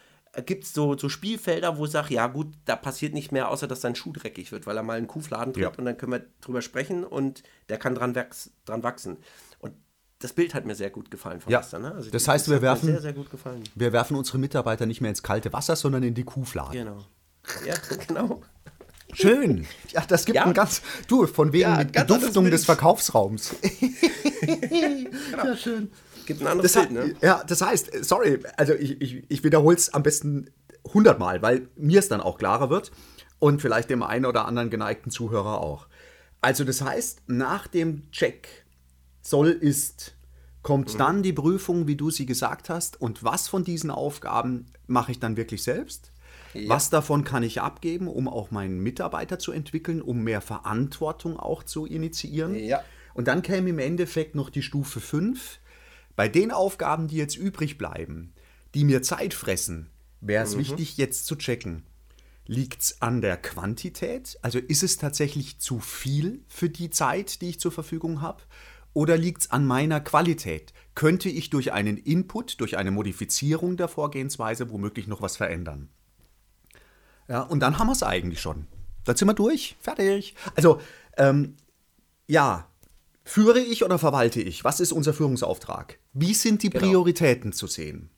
gibt 0.45 0.63
es 0.65 0.73
so, 0.73 0.97
so 0.97 1.07
Spielfelder, 1.07 1.77
wo 1.77 1.85
ich 1.85 1.91
sage, 1.91 2.13
ja 2.15 2.27
gut, 2.27 2.47
da 2.65 2.75
passiert 2.75 3.13
nicht 3.13 3.31
mehr, 3.31 3.49
außer 3.49 3.67
dass 3.67 3.79
sein 3.81 3.95
Schuh 3.95 4.11
dreckig 4.11 4.51
wird, 4.51 4.65
weil 4.65 4.75
er 4.75 4.83
mal 4.83 4.97
einen 4.97 5.07
Kuhfladen 5.07 5.53
tritt 5.53 5.63
Ja. 5.63 5.69
und 5.77 5.85
dann 5.85 5.97
können 5.97 6.11
wir 6.11 6.25
drüber 6.41 6.61
sprechen 6.61 7.03
und 7.05 7.43
der 7.69 7.77
kann 7.77 7.95
dran, 7.95 8.15
wachs 8.15 8.49
dran 8.65 8.83
wachsen. 8.83 9.17
Und 9.59 9.73
das 10.19 10.33
Bild 10.33 10.53
hat 10.53 10.65
mir 10.65 10.75
sehr 10.75 10.89
gut 10.89 11.09
gefallen 11.11 11.39
von 11.41 11.51
Ja. 11.53 11.59
gestern. 11.59 11.83
Ne? 11.83 11.93
Also 11.93 12.09
Das 12.09 12.23
die- 12.23 12.31
heißt, 12.31 12.47
wir 12.49 12.55
hat 12.55 12.61
mir 12.61 12.67
werfen- 12.67 12.85
sehr, 12.87 13.01
sehr 13.01 13.13
gut 13.13 13.29
gefallen. 13.29 13.63
Wir 13.75 13.93
werfen 13.93 14.17
unsere 14.17 14.37
Mitarbeiter 14.39 14.85
nicht 14.85 14.99
mehr 14.99 15.09
ins 15.09 15.23
kalte 15.23 15.53
Wasser, 15.53 15.75
sondern 15.75 16.03
in 16.03 16.15
die 16.15 16.23
Kuhfladen. 16.23 16.73
Genau. 16.73 16.97
Ja, 17.65 17.75
genau. 18.07 18.41
Schön. 19.13 19.65
Ja, 19.93 20.03
das 20.05 20.25
gibt 20.25 20.35
Ja. 20.37 20.45
ein 20.45 20.53
ganz. 20.53 20.81
Du, 21.07 21.27
von 21.27 21.53
wegen 21.53 21.61
Ja, 21.69 21.83
Beduftung 21.83 22.49
des. 22.51 22.65
Verkaufsraums. 22.65 23.55
Ja, 25.37 25.55
schön. 25.55 25.91
Gibt 26.25 26.41
ein 26.41 26.47
anderes 26.47 26.73
Das, 26.73 26.87
Bild, 26.87 27.07
ne? 27.11 27.15
Ja, 27.21 27.43
das 27.45 27.61
heißt, 27.61 28.03
sorry, 28.05 28.39
also 28.57 28.73
ich, 28.73 29.01
ich, 29.01 29.23
ich 29.29 29.43
wiederhole 29.43 29.75
es 29.75 29.93
am 29.93 30.03
besten 30.03 30.49
hundertmal, 30.93 31.41
weil 31.41 31.67
mir 31.75 31.99
es 31.99 32.07
dann 32.09 32.21
auch 32.21 32.37
klarer 32.37 32.69
wird 32.69 32.91
und 33.39 33.61
vielleicht 33.61 33.89
dem 33.89 34.03
einen 34.03 34.25
oder 34.25 34.45
anderen 34.45 34.69
geneigten 34.69 35.11
Zuhörer 35.11 35.59
auch. 35.61 35.87
Also 36.41 36.63
das 36.63 36.81
heißt, 36.81 37.23
nach 37.27 37.67
dem 37.67 38.09
Check 38.11 38.47
soll 39.21 39.49
ist, 39.49 40.15
kommt 40.61 40.93
Mhm. 40.93 40.97
dann 40.97 41.23
die 41.23 41.33
Prüfung, 41.33 41.87
wie 41.87 41.95
du 41.95 42.09
sie 42.11 42.25
gesagt 42.25 42.69
hast, 42.69 42.99
und 43.01 43.23
was 43.23 43.47
von 43.47 43.63
diesen 43.63 43.89
Aufgaben 43.91 44.67
mache 44.87 45.11
ich 45.11 45.19
dann 45.19 45.37
wirklich 45.37 45.63
selbst? 45.63 46.11
Was 46.67 46.89
davon 46.89 47.25
kann 47.25 47.43
ich 47.43 47.59
abgeben, 47.59 48.07
um 48.07 48.29
auch 48.29 48.49
meinen 48.49 48.79
Mitarbeiter 48.79 49.39
zu 49.39 49.51
entwickeln, 49.51 50.01
um 50.01 50.23
mehr 50.23 50.39
Verantwortung 50.39 51.37
auch 51.37 51.63
zu 51.63 51.85
initiieren? 51.85 52.55
Ja. 52.55 52.81
Und 53.13 53.27
dann 53.27 53.41
käme 53.41 53.69
im 53.71 53.79
Endeffekt 53.79 54.35
noch 54.35 54.49
die 54.49 54.61
Stufe 54.61 55.01
5. 55.01 55.59
Bei 56.15 56.27
den 56.29 56.51
Aufgaben, 56.51 57.07
die 57.07 57.17
jetzt 57.17 57.35
übrig 57.35 57.77
bleiben, 57.77 58.33
die 58.73 58.83
mir 58.83 59.01
Zeit 59.01 59.33
fressen, 59.33 59.89
wäre 60.21 60.43
es 60.43 60.57
wichtig, 60.57 60.97
jetzt 60.97 61.25
zu 61.25 61.35
checken. 61.35 61.83
Liegt 62.47 62.81
es 62.81 63.01
an 63.01 63.21
der 63.21 63.37
Quantität? 63.37 64.37
Also 64.41 64.59
ist 64.59 64.83
es 64.83 64.97
tatsächlich 64.97 65.59
zu 65.59 65.79
viel 65.79 66.43
für 66.47 66.69
die 66.69 66.89
Zeit, 66.89 67.41
die 67.41 67.49
ich 67.49 67.59
zur 67.59 67.71
Verfügung 67.71 68.21
habe? 68.21 68.43
Oder 68.93 69.17
liegt 69.17 69.41
es 69.41 69.51
an 69.51 69.65
meiner 69.65 69.99
Qualität? 69.99 70.71
Könnte 70.93 71.27
ich 71.27 71.49
durch 71.49 71.73
einen 71.73 71.97
Input, 71.97 72.61
durch 72.61 72.77
eine 72.77 72.91
Modifizierung 72.91 73.77
der 73.77 73.87
Vorgehensweise 73.87 74.69
womöglich 74.69 75.07
noch 75.07 75.21
was 75.21 75.37
verändern? 75.37 75.89
Ja, 77.27 77.41
und 77.41 77.59
dann 77.59 77.79
haben 77.79 77.87
wir 77.87 77.93
es 77.93 78.03
eigentlich 78.03 78.39
schon. 78.39 78.67
Dann 79.03 79.17
sind 79.17 79.27
wir 79.27 79.33
durch. 79.33 79.75
Fertig. 79.79 80.35
Also, 80.55 80.79
ähm, 81.17 81.57
ja, 82.27 82.69
führe 83.25 83.59
ich 83.59 83.83
oder 83.83 83.99
verwalte 83.99 84.41
ich? 84.41 84.63
Was 84.63 84.79
ist 84.79 84.93
unser 84.93 85.13
Führungsauftrag? 85.13 85.99
Wie 86.13 86.33
sind 86.33 86.63
die 86.63 86.69
Prioritäten 86.69 87.51
zu 87.51 87.67
sehen? 87.67 88.09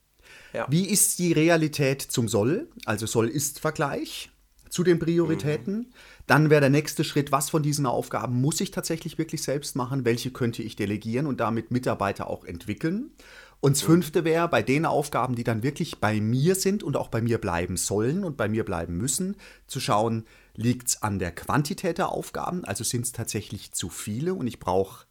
Ja. 0.53 0.67
Wie 0.69 0.87
ist 0.87 1.19
die 1.19 1.33
Realität 1.33 2.01
zum 2.01 2.27
Soll, 2.27 2.69
also 2.85 3.05
Soll-Ist-Vergleich 3.05 4.29
zu 4.69 4.83
den 4.83 4.99
Prioritäten? 4.99 5.93
Dann 6.27 6.49
wäre 6.49 6.61
der 6.61 6.69
nächste 6.69 7.03
Schritt, 7.03 7.31
was 7.31 7.49
von 7.49 7.63
diesen 7.63 7.85
Aufgaben 7.85 8.39
muss 8.41 8.59
ich 8.59 8.71
tatsächlich 8.71 9.17
wirklich 9.17 9.41
selbst 9.41 9.75
machen? 9.75 10.03
Welche 10.03 10.31
könnte 10.31 10.61
ich 10.61 10.75
delegieren 10.75 11.25
und 11.25 11.39
damit 11.39 11.71
Mitarbeiter 11.71 12.27
auch 12.27 12.43
entwickeln? 12.43 13.11
Und 13.59 13.75
das 13.75 13.81
fünfte 13.81 14.23
wäre, 14.23 14.47
bei 14.47 14.61
den 14.61 14.85
Aufgaben, 14.85 15.35
die 15.35 15.43
dann 15.43 15.63
wirklich 15.63 15.99
bei 15.99 16.21
mir 16.21 16.55
sind 16.55 16.83
und 16.83 16.95
auch 16.95 17.07
bei 17.07 17.21
mir 17.21 17.39
bleiben 17.39 17.75
sollen 17.75 18.23
und 18.23 18.37
bei 18.37 18.47
mir 18.47 18.63
bleiben 18.63 18.97
müssen, 18.97 19.35
zu 19.65 19.79
schauen, 19.79 20.25
liegt 20.55 20.89
es 20.89 21.01
an 21.01 21.19
der 21.19 21.31
Quantität 21.31 21.97
der 21.97 22.11
Aufgaben, 22.11 22.65
also 22.65 22.83
sind 22.83 23.05
es 23.05 23.11
tatsächlich 23.11 23.71
zu 23.71 23.89
viele 23.89 24.33
und 24.35 24.47
ich 24.47 24.59
brauche 24.59 25.05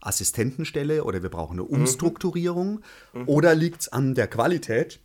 Assistentenstelle 0.00 1.04
oder 1.04 1.22
wir 1.22 1.30
brauchen 1.30 1.54
eine 1.54 1.64
Umstrukturierung 1.64 2.80
oder 3.26 3.54
liegt 3.54 3.82
es 3.82 3.88
an 3.88 4.14
der 4.14 4.28
Qualität? 4.28 5.00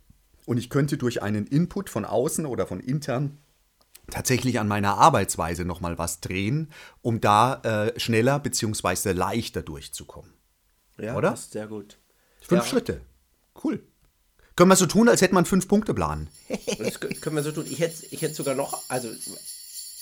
und 0.46 0.58
ich 0.58 0.70
könnte 0.70 0.96
durch 0.96 1.22
einen 1.22 1.46
Input 1.46 1.90
von 1.90 2.04
außen 2.04 2.46
oder 2.46 2.66
von 2.66 2.80
intern 2.80 3.38
tatsächlich 4.10 4.60
an 4.60 4.68
meiner 4.68 4.98
Arbeitsweise 4.98 5.64
nochmal 5.64 5.96
was 5.96 6.20
drehen, 6.20 6.70
um 7.00 7.20
da 7.20 7.60
äh, 7.62 7.98
schneller 7.98 8.38
bzw. 8.38 9.12
leichter 9.12 9.62
durchzukommen. 9.62 10.32
Ja, 10.98 11.16
Oder? 11.16 11.34
sehr 11.36 11.66
gut. 11.66 11.98
Fünf 12.46 12.62
Ja. 12.64 12.68
Schritte. 12.68 13.00
Cool. 13.62 13.82
Können 14.56 14.70
wir 14.70 14.76
so 14.76 14.86
tun, 14.86 15.08
als 15.08 15.20
hätte 15.20 15.34
man 15.34 15.46
fünf 15.46 15.66
Punkte 15.66 15.94
Plan. 15.94 16.28
Das 16.48 17.00
kö- 17.00 17.18
können 17.20 17.36
wir 17.36 17.42
so 17.42 17.50
tun. 17.52 17.66
Ich 17.68 17.80
hätte 17.80 18.06
ich 18.10 18.22
hätte 18.22 18.34
sogar 18.34 18.54
noch, 18.54 18.88
also 18.88 19.08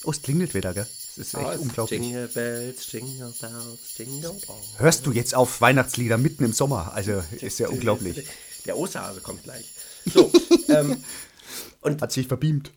Oh, 0.05 0.11
es 0.11 0.21
klingelt 0.21 0.53
wieder, 0.53 0.75
gell? 0.75 0.85
Das 1.17 1.19
ist 1.29 1.35
echt 1.35 1.49
es- 1.55 1.61
unglaublich. 1.61 2.01
Jingle 2.01 2.29
bells, 2.29 2.91
jingle 2.93 3.33
bells, 3.41 3.97
jingle 3.99 4.31
bells. 4.33 4.47
Hörst 4.79 5.07
du 5.07 5.13
jetzt 5.13 5.35
auf 5.35 5.61
Weihnachtslieder 5.61 6.19
mitten 6.19 6.45
im 6.45 6.53
Sommer? 6.53 6.93
Also 6.93 7.23
ist 7.41 7.59
ja 7.61 7.69
unglaublich. 7.69 8.27
Der 8.67 8.77
Osterhase 8.77 9.21
kommt 9.21 9.45
gleich. 9.45 9.65
So, 10.13 10.31
ähm, 10.69 11.03
Hat 12.01 12.11
sich 12.13 12.27
verbeamt. 12.27 12.73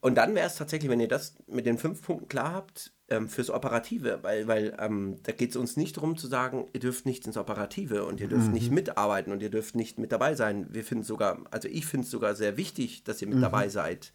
und 0.00 0.14
dann 0.14 0.34
wäre 0.36 0.46
es 0.46 0.54
tatsächlich, 0.56 0.90
wenn 0.90 1.00
ihr 1.00 1.08
das 1.08 1.34
mit 1.48 1.66
den 1.66 1.76
fünf 1.78 2.02
Punkten 2.02 2.28
klar 2.28 2.52
habt, 2.52 2.92
ähm, 3.10 3.28
fürs 3.28 3.50
Operative, 3.50 4.18
weil, 4.22 4.46
weil 4.48 4.76
ähm, 4.78 5.16
da 5.22 5.32
geht 5.32 5.50
es 5.50 5.56
uns 5.56 5.76
nicht 5.76 5.96
darum 5.96 6.16
zu 6.16 6.26
sagen, 6.26 6.66
ihr 6.72 6.80
dürft 6.80 7.06
nicht 7.06 7.26
ins 7.26 7.36
Operative 7.36 8.04
und 8.04 8.20
ihr 8.20 8.28
dürft 8.28 8.52
nicht 8.52 8.70
mitarbeiten 8.70 9.32
und 9.32 9.42
ihr 9.42 9.50
dürft 9.50 9.74
nicht 9.74 9.98
mit 9.98 10.12
dabei 10.12 10.34
sein. 10.34 10.66
Wir 10.70 10.84
finden 10.84 11.04
sogar, 11.04 11.40
also 11.50 11.68
ich 11.68 11.86
finde 11.86 12.04
es 12.04 12.10
sogar 12.10 12.34
sehr 12.34 12.56
wichtig, 12.56 13.04
dass 13.04 13.22
ihr 13.22 13.28
mit 13.28 13.42
dabei 13.42 13.68
seid. 13.68 14.12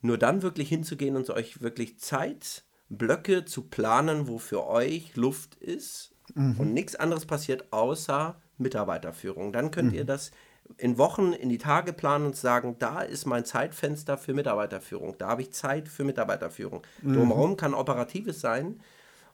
Nur 0.00 0.18
dann 0.18 0.42
wirklich 0.42 0.68
hinzugehen 0.68 1.16
und 1.16 1.28
euch 1.30 1.60
wirklich 1.62 1.98
Zeitblöcke 1.98 3.44
zu 3.44 3.62
planen, 3.62 4.28
wo 4.28 4.38
für 4.38 4.66
euch 4.66 5.16
Luft 5.16 5.56
ist 5.56 6.12
und 6.58 6.72
nichts 6.72 6.96
anderes 6.96 7.26
passiert 7.26 7.72
außer 7.72 8.40
Mitarbeiterführung. 8.58 9.52
Dann 9.52 9.70
könnt 9.70 9.92
ihr 9.92 10.04
das 10.04 10.30
in 10.78 10.98
Wochen, 10.98 11.32
in 11.32 11.48
die 11.48 11.58
Tage 11.58 11.92
planen 11.92 12.26
und 12.26 12.36
sagen, 12.36 12.76
da 12.78 13.02
ist 13.02 13.26
mein 13.26 13.44
Zeitfenster 13.44 14.18
für 14.18 14.34
Mitarbeiterführung. 14.34 15.16
Da 15.18 15.28
habe 15.28 15.42
ich 15.42 15.52
Zeit 15.52 15.88
für 15.88 16.04
Mitarbeiterführung. 16.04 16.82
Drumherum 17.02 17.56
kann 17.56 17.74
Operatives 17.74 18.40
sein. 18.40 18.80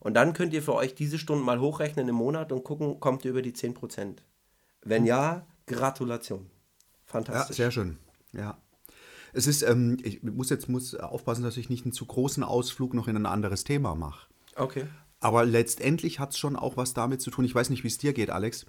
Und 0.01 0.15
dann 0.15 0.33
könnt 0.33 0.53
ihr 0.53 0.63
für 0.63 0.75
euch 0.75 0.95
diese 0.95 1.19
Stunden 1.19 1.45
mal 1.45 1.61
hochrechnen 1.61 2.09
im 2.09 2.15
Monat 2.15 2.53
und 2.53 2.65
gucken, 2.65 3.01
kommt 3.01 3.25
ihr 3.25 3.33
über 3.33 3.43
die 3.43 3.53
10%. 3.53 4.19
Wenn 4.83 5.05
ja, 5.05 5.47
Gratulation. 5.67 6.47
Ja, 6.47 6.47
Fantastisch. 7.07 7.57
sehr 7.57 7.71
schön. 7.71 7.99
Ja. 8.33 8.59
Es 9.33 9.47
ist, 9.47 9.63
ähm, 9.63 9.99
ich 10.03 10.23
muss 10.23 10.51
jetzt 10.51 10.69
muss 10.69 10.95
aufpassen, 10.95 11.43
dass 11.43 11.57
ich 11.57 11.69
nicht 11.69 11.85
einen 11.85 11.93
zu 11.93 12.07
großen 12.07 12.43
Ausflug 12.43 12.95
noch 12.95 13.09
in 13.09 13.17
ein 13.17 13.27
anderes 13.27 13.65
Thema 13.65 13.95
mache. 13.95 14.29
okay. 14.57 14.87
Aber 15.21 15.45
letztendlich 15.45 16.21
hat 16.21 16.31
es 16.31 16.39
schon 16.39 16.55
auch 16.55 16.77
was 16.77 16.95
damit 16.95 17.21
zu 17.21 17.33
tun. 17.33 17.45
Ich 17.45 17.53
weiß 17.53 17.71
nicht, 17.71 17.83
wie 17.83 17.89
es 17.89 17.99
dir 17.99 18.13
geht, 18.13 18.31
Alex. 18.31 18.67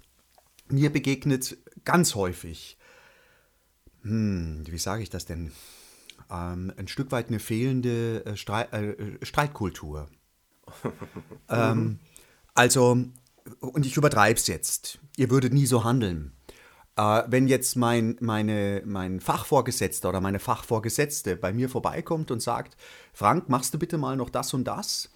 Mir 0.70 0.90
begegnet 0.90 1.58
ganz 1.84 2.14
häufig, 2.14 2.78
hm, 4.02 4.64
wie 4.66 4.78
sage 4.78 5.02
ich 5.02 5.10
das 5.10 5.26
denn, 5.26 5.52
ähm, 6.30 6.72
ein 6.76 6.88
Stück 6.88 7.12
weit 7.12 7.28
eine 7.28 7.40
fehlende 7.40 8.24
äh, 8.24 8.36
Strei 8.36 8.62
äh, 8.64 9.24
Streitkultur. 9.24 10.08
ähm, 11.48 11.98
also, 12.54 13.04
und 13.60 13.86
ich 13.86 13.96
übertreibe 13.96 14.38
es 14.38 14.46
jetzt. 14.46 14.98
Ihr 15.16 15.30
würdet 15.30 15.52
nie 15.52 15.66
so 15.66 15.84
handeln. 15.84 16.32
Äh, 16.96 17.22
wenn 17.26 17.48
jetzt 17.48 17.76
mein, 17.76 18.16
meine, 18.20 18.82
mein 18.84 19.20
Fachvorgesetzter 19.20 20.08
oder 20.08 20.20
meine 20.20 20.38
Fachvorgesetzte 20.38 21.36
bei 21.36 21.52
mir 21.52 21.68
vorbeikommt 21.68 22.30
und 22.30 22.40
sagt, 22.40 22.76
Frank, 23.12 23.48
machst 23.48 23.74
du 23.74 23.78
bitte 23.78 23.98
mal 23.98 24.16
noch 24.16 24.30
das 24.30 24.54
und 24.54 24.64
das? 24.64 25.10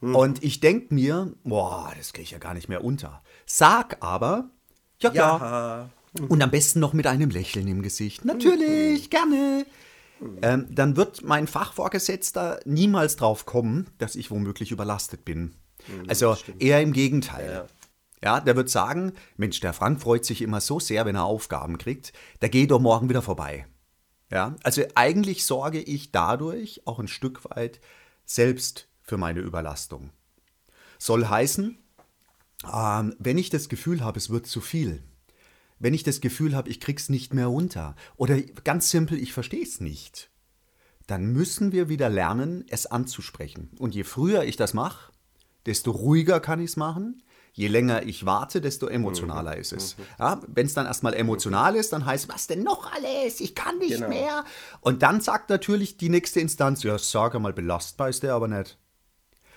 Und 0.00 0.44
ich 0.44 0.60
denke 0.60 0.92
mir, 0.92 1.32
boah, 1.44 1.90
das 1.96 2.12
kriege 2.12 2.24
ich 2.24 2.30
ja 2.32 2.38
gar 2.38 2.52
nicht 2.52 2.68
mehr 2.68 2.84
unter. 2.84 3.22
Sag 3.46 4.02
aber, 4.02 4.50
ja, 5.00 5.12
ja. 5.12 5.90
Ja. 6.18 6.26
Und 6.28 6.42
am 6.42 6.50
besten 6.50 6.80
noch 6.80 6.92
mit 6.92 7.06
einem 7.06 7.30
Lächeln 7.30 7.66
im 7.66 7.82
Gesicht. 7.82 8.24
Natürlich, 8.24 9.10
gerne. 9.10 9.66
Ähm, 10.42 10.66
dann 10.70 10.96
wird 10.96 11.22
mein 11.24 11.46
Fachvorgesetzter 11.46 12.60
niemals 12.64 13.16
drauf 13.16 13.46
kommen, 13.46 13.90
dass 13.98 14.14
ich 14.14 14.30
womöglich 14.30 14.70
überlastet 14.70 15.24
bin. 15.24 15.56
Also 16.06 16.36
eher 16.58 16.80
im 16.80 16.92
Gegenteil. 16.92 17.66
Ja, 18.22 18.40
der 18.40 18.56
wird 18.56 18.70
sagen, 18.70 19.12
Mensch, 19.36 19.60
der 19.60 19.74
Frank 19.74 20.00
freut 20.00 20.24
sich 20.24 20.40
immer 20.40 20.60
so 20.60 20.80
sehr, 20.80 21.04
wenn 21.04 21.16
er 21.16 21.24
Aufgaben 21.24 21.76
kriegt, 21.76 22.12
der 22.40 22.48
geht 22.48 22.70
doch 22.70 22.80
morgen 22.80 23.10
wieder 23.10 23.20
vorbei. 23.20 23.66
Ja, 24.30 24.56
also 24.62 24.82
eigentlich 24.94 25.44
sorge 25.44 25.80
ich 25.80 26.10
dadurch 26.10 26.80
auch 26.86 26.98
ein 26.98 27.08
Stück 27.08 27.44
weit 27.50 27.80
selbst 28.24 28.88
für 29.02 29.18
meine 29.18 29.40
Überlastung. 29.40 30.10
Soll 30.98 31.26
heißen, 31.26 31.76
ähm, 32.72 33.14
wenn 33.18 33.38
ich 33.38 33.50
das 33.50 33.68
Gefühl 33.68 34.02
habe, 34.02 34.18
es 34.18 34.30
wird 34.30 34.46
zu 34.46 34.60
viel, 34.60 35.02
wenn 35.78 35.94
ich 35.94 36.02
das 36.02 36.20
Gefühl 36.20 36.54
habe, 36.54 36.70
ich 36.70 36.80
krieg's 36.80 37.08
nicht 37.08 37.34
mehr 37.34 37.46
runter 37.46 37.96
oder 38.16 38.40
ganz 38.40 38.90
simpel, 38.90 39.18
ich 39.18 39.32
verstehe 39.32 39.62
es 39.62 39.80
nicht, 39.80 40.30
dann 41.06 41.26
müssen 41.26 41.72
wir 41.72 41.88
wieder 41.88 42.08
lernen, 42.08 42.64
es 42.68 42.86
anzusprechen. 42.86 43.70
Und 43.78 43.94
je 43.94 44.04
früher 44.04 44.44
ich 44.44 44.56
das 44.56 44.72
mache, 44.72 45.12
desto 45.66 45.90
ruhiger 45.90 46.40
kann 46.40 46.60
ich 46.60 46.70
es 46.70 46.76
machen. 46.76 47.22
Je 47.52 47.68
länger 47.68 48.02
ich 48.04 48.26
warte, 48.26 48.60
desto 48.60 48.88
emotionaler 48.88 49.56
ist 49.56 49.72
es. 49.72 49.94
Ja, 50.18 50.40
Wenn 50.48 50.66
es 50.66 50.74
dann 50.74 50.86
erstmal 50.86 51.14
emotional 51.14 51.76
ist, 51.76 51.92
dann 51.92 52.04
heißt, 52.04 52.28
was 52.28 52.48
denn 52.48 52.64
noch 52.64 52.90
alles? 52.92 53.40
Ich 53.40 53.54
kann 53.54 53.78
nicht 53.78 53.94
Genau. 53.94 54.08
mehr. 54.08 54.44
Und 54.80 55.02
dann 55.02 55.20
sagt 55.20 55.50
natürlich 55.50 55.96
die 55.96 56.08
nächste 56.08 56.40
Instanz, 56.40 56.82
ja, 56.82 56.98
sag 56.98 57.38
mal, 57.38 57.52
belastbar 57.52 58.08
ist 58.08 58.24
der 58.24 58.34
aber 58.34 58.48
nicht. 58.48 58.76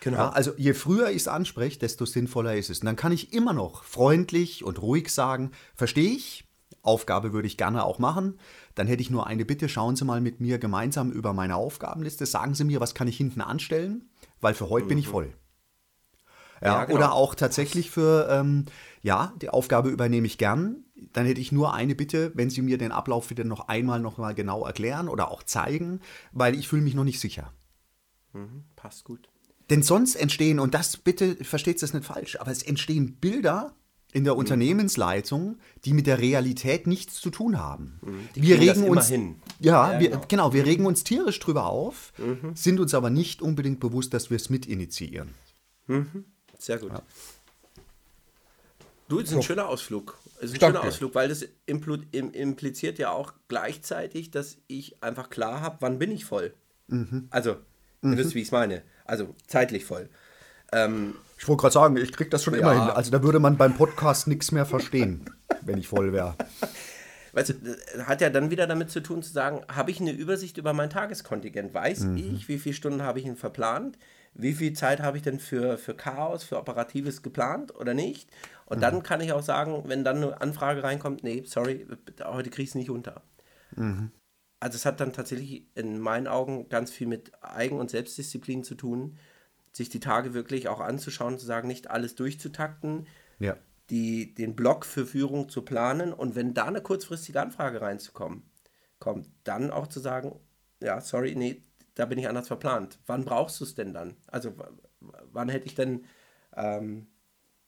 Genau. 0.01 0.17
Ja, 0.17 0.29
also 0.29 0.51
je 0.57 0.73
früher 0.73 1.09
ich 1.09 1.17
es 1.17 1.27
anspreche, 1.27 1.79
desto 1.79 2.05
sinnvoller 2.05 2.55
ist 2.55 2.69
es. 2.69 2.79
Und 2.79 2.85
dann 2.85 2.95
kann 2.95 3.11
ich 3.11 3.33
immer 3.33 3.53
noch 3.53 3.83
freundlich 3.83 4.63
und 4.63 4.81
ruhig 4.81 5.11
sagen, 5.11 5.51
verstehe 5.75 6.11
ich, 6.11 6.47
Aufgabe 6.81 7.33
würde 7.33 7.47
ich 7.47 7.57
gerne 7.57 7.83
auch 7.83 7.99
machen. 7.99 8.39
Dann 8.75 8.87
hätte 8.87 9.01
ich 9.01 9.09
nur 9.09 9.27
eine 9.27 9.45
Bitte, 9.45 9.69
schauen 9.69 9.95
Sie 9.95 10.05
mal 10.05 10.21
mit 10.21 10.39
mir 10.39 10.57
gemeinsam 10.57 11.11
über 11.11 11.33
meine 11.33 11.55
Aufgabenliste, 11.55 12.25
sagen 12.25 12.55
Sie 12.55 12.63
mir, 12.63 12.79
was 12.79 12.95
kann 12.95 13.07
ich 13.07 13.17
hinten 13.17 13.41
anstellen, 13.41 14.09
weil 14.39 14.53
für 14.53 14.69
heute 14.69 14.87
bin 14.87 14.97
ich 14.97 15.07
voll. 15.07 15.33
Ja, 16.61 16.67
Ja, 16.67 16.85
genau. 16.85 16.97
Oder 16.97 17.13
auch 17.13 17.35
tatsächlich 17.35 17.91
für, 17.91 18.27
ähm, 18.31 18.65
ja, 19.01 19.33
die 19.41 19.49
Aufgabe 19.49 19.89
übernehme 19.89 20.25
ich 20.25 20.37
gern. 20.37 20.85
Dann 21.13 21.25
hätte 21.25 21.41
ich 21.41 21.51
nur 21.51 21.73
eine 21.73 21.93
Bitte, 21.93 22.31
wenn 22.33 22.49
Sie 22.49 22.61
mir 22.61 22.77
den 22.77 22.91
Ablauf 22.91 23.29
wieder 23.29 23.43
noch 23.43 23.67
einmal 23.67 23.99
noch 23.99 24.17
mal 24.17 24.33
genau 24.33 24.65
erklären 24.65 25.09
oder 25.09 25.29
auch 25.29 25.43
zeigen, 25.43 25.99
weil 26.31 26.55
ich 26.55 26.67
fühle 26.67 26.81
mich 26.81 26.95
noch 26.95 27.03
nicht 27.03 27.19
sicher. 27.19 27.51
Passt 28.75 29.03
gut. 29.03 29.29
Denn 29.69 29.83
sonst 29.83 30.15
entstehen, 30.15 30.59
und 30.59 30.73
das 30.73 30.97
bitte 30.97 31.35
versteht 31.43 31.81
das 31.81 31.93
nicht 31.93 32.05
falsch, 32.05 32.39
aber 32.39 32.51
es 32.51 32.63
entstehen 32.63 33.17
Bilder 33.19 33.73
in 34.13 34.23
der 34.23 34.37
Unternehmensleitung, 34.37 35.57
die 35.83 35.93
mit 35.93 36.07
der 36.07 36.19
Realität 36.19 36.87
nichts 36.87 37.15
zu 37.19 37.29
tun 37.29 37.59
haben. 37.59 37.99
Die 38.35 38.41
wir 38.41 38.57
das 38.57 38.77
regen 38.77 38.89
uns, 38.89 39.07
hin. 39.09 39.35
Ja, 39.59 39.93
Ja, 39.93 39.99
wir, 39.99 40.09
genau. 40.09 40.25
genau. 40.27 40.53
wir 40.53 40.65
regen 40.65 40.85
uns 40.85 41.03
tierisch 41.03 41.39
drüber 41.39 41.65
auf, 41.67 42.13
sind 42.53 42.79
uns 42.79 42.93
aber 42.93 43.09
nicht 43.09 43.41
unbedingt 43.41 43.79
bewusst, 43.81 44.13
dass 44.13 44.29
wir 44.29 44.37
es 44.37 44.49
mit 44.49 44.65
initiieren. 44.65 45.33
Sehr 46.57 46.79
gut. 46.79 46.91
Du, 49.09 49.19
es 49.19 49.29
ist 49.29 49.35
ein 49.35 49.43
schöner 49.43 49.67
Ausflug. 49.67 50.17
Es 50.39 50.45
ist 50.45 50.53
ein 50.55 50.59
Danke. 50.59 50.77
schöner 50.79 50.87
Ausflug, 50.89 51.15
weil 51.15 51.29
das 51.29 51.45
impliziert 51.65 52.99
ja 52.99 53.11
auch 53.11 53.33
gleichzeitig, 53.47 54.31
dass 54.31 54.57
ich 54.67 55.01
einfach 55.03 55.29
klar 55.29 55.61
habe, 55.61 55.77
wann 55.79 55.99
bin 55.99 56.11
ich 56.11 56.25
voll. 56.25 56.53
Mhm. 56.87 57.27
Also, 57.29 57.57
ihr 58.03 58.17
wisst, 58.17 58.35
wie 58.35 58.39
ich 58.39 58.47
es 58.47 58.51
meine. 58.51 58.81
Also 59.05 59.35
zeitlich 59.47 59.85
voll. 59.85 60.09
Ähm, 60.71 61.15
Ich 61.37 61.47
wollte 61.47 61.61
gerade 61.61 61.73
sagen, 61.73 61.97
ich 61.97 62.11
kriege 62.11 62.29
das 62.29 62.43
schon 62.43 62.53
Ja. 62.53 62.59
immer 62.59 62.73
hin. 62.73 62.89
Also 62.95 63.11
da 63.11 63.23
würde 63.23 63.39
man 63.39 63.57
beim 63.57 63.75
Podcast 63.75 64.27
nichts 64.27 64.51
mehr 64.51 64.65
verstehen, 64.65 65.25
wenn 65.61 65.77
ich 65.77 65.87
voll 65.87 66.11
wäre. 66.13 66.35
weißt 67.33 67.49
du, 67.49 68.05
hat 68.05 68.21
ja 68.21 68.29
dann 68.29 68.49
wieder 68.51 68.67
damit 68.67 68.89
zu 68.91 69.01
tun, 69.01 69.21
zu 69.23 69.31
sagen, 69.31 69.61
habe 69.73 69.91
ich 69.91 70.01
eine 70.01 70.11
Übersicht 70.11 70.57
über 70.57 70.73
mein 70.73 70.89
Tageskontingent? 70.89 71.73
Weiß 71.73 72.01
Mhm. 72.01 72.17
ich, 72.17 72.47
wie 72.47 72.57
viele 72.59 72.75
Stunden 72.75 73.01
habe 73.03 73.19
ich 73.19 73.25
denn 73.25 73.37
verplant? 73.37 73.97
Wie 74.33 74.53
viel 74.53 74.73
Zeit 74.73 74.99
habe 75.01 75.17
ich 75.17 75.23
denn 75.23 75.39
für, 75.39 75.77
für 75.77 75.95
Chaos, 75.95 76.43
für 76.43 76.57
Operatives 76.57 77.21
geplant 77.23 77.73
oder 77.75 77.93
nicht? 77.93 78.29
Und 78.65 78.77
Mhm. 78.77 78.81
dann 78.81 79.03
kann 79.03 79.21
ich 79.21 79.31
auch 79.31 79.41
sagen, 79.41 79.83
wenn 79.87 80.03
dann 80.03 80.17
eine 80.17 80.41
Anfrage 80.41 80.83
reinkommt, 80.83 81.23
nee, 81.23 81.43
sorry, 81.45 81.87
heute 82.23 82.49
kriege 82.49 82.63
ich 82.63 82.69
es 82.69 82.75
nicht 82.75 82.89
unter. 82.89 83.21
Mhm. 83.75 84.11
Also 84.59 84.75
es 84.75 84.85
hat 84.85 84.99
dann 84.99 85.13
tatsächlich 85.13 85.67
in 85.75 85.99
meinen 85.99 86.27
Augen 86.27 86.67
ganz 86.69 86.91
viel 86.91 87.07
mit 87.07 87.31
Eigen- 87.43 87.79
und 87.79 87.91
Selbstdisziplin 87.91 88.63
zu 88.63 88.75
tun, 88.75 89.17
sich 89.71 89.89
die 89.89 89.99
Tage 89.99 90.33
wirklich 90.33 90.67
auch 90.67 90.79
anzuschauen, 90.79 91.37
zu 91.37 91.45
sagen, 91.45 91.67
nicht 91.67 91.89
alles 91.91 92.15
durchzutakten, 92.15 93.05
Ja. 93.39 93.55
die, 93.91 94.33
den 94.33 94.55
Block 94.55 94.85
für 94.85 95.05
Führung 95.05 95.49
zu 95.49 95.61
planen 95.61 96.11
und 96.11 96.35
wenn 96.35 96.53
da 96.55 96.65
eine 96.65 96.81
kurzfristige 96.81 97.39
Anfrage 97.41 97.81
reinzukommen, 97.81 98.49
kommt 98.99 99.29
dann 99.43 99.69
auch 99.69 99.85
zu 99.87 99.99
sagen, 99.99 100.39
ja, 100.81 100.99
sorry, 101.01 101.35
nee, 101.35 101.61
da 101.93 102.05
bin 102.05 102.17
ich 102.17 102.27
anders 102.27 102.47
verplant. 102.47 102.99
Wann 103.05 103.25
brauchst 103.25 103.59
du 103.59 103.63
es 103.63 103.75
denn 103.75 103.93
dann? 103.93 104.15
Also 104.27 104.53
wann 105.31 105.49
hätte 105.49 105.67
ich 105.67 105.75
denn 105.75 106.05
ähm, 106.55 107.07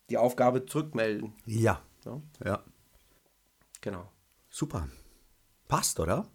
die 0.10 0.17
Aufgabe 0.17 0.65
zurückmelden? 0.65 1.34
Ja. 1.45 1.84
Ja, 2.06 2.21
Ja. 2.43 2.63
genau. 3.82 4.10
Super. 4.49 4.88
Passt, 5.67 5.99
oder? 5.99 6.28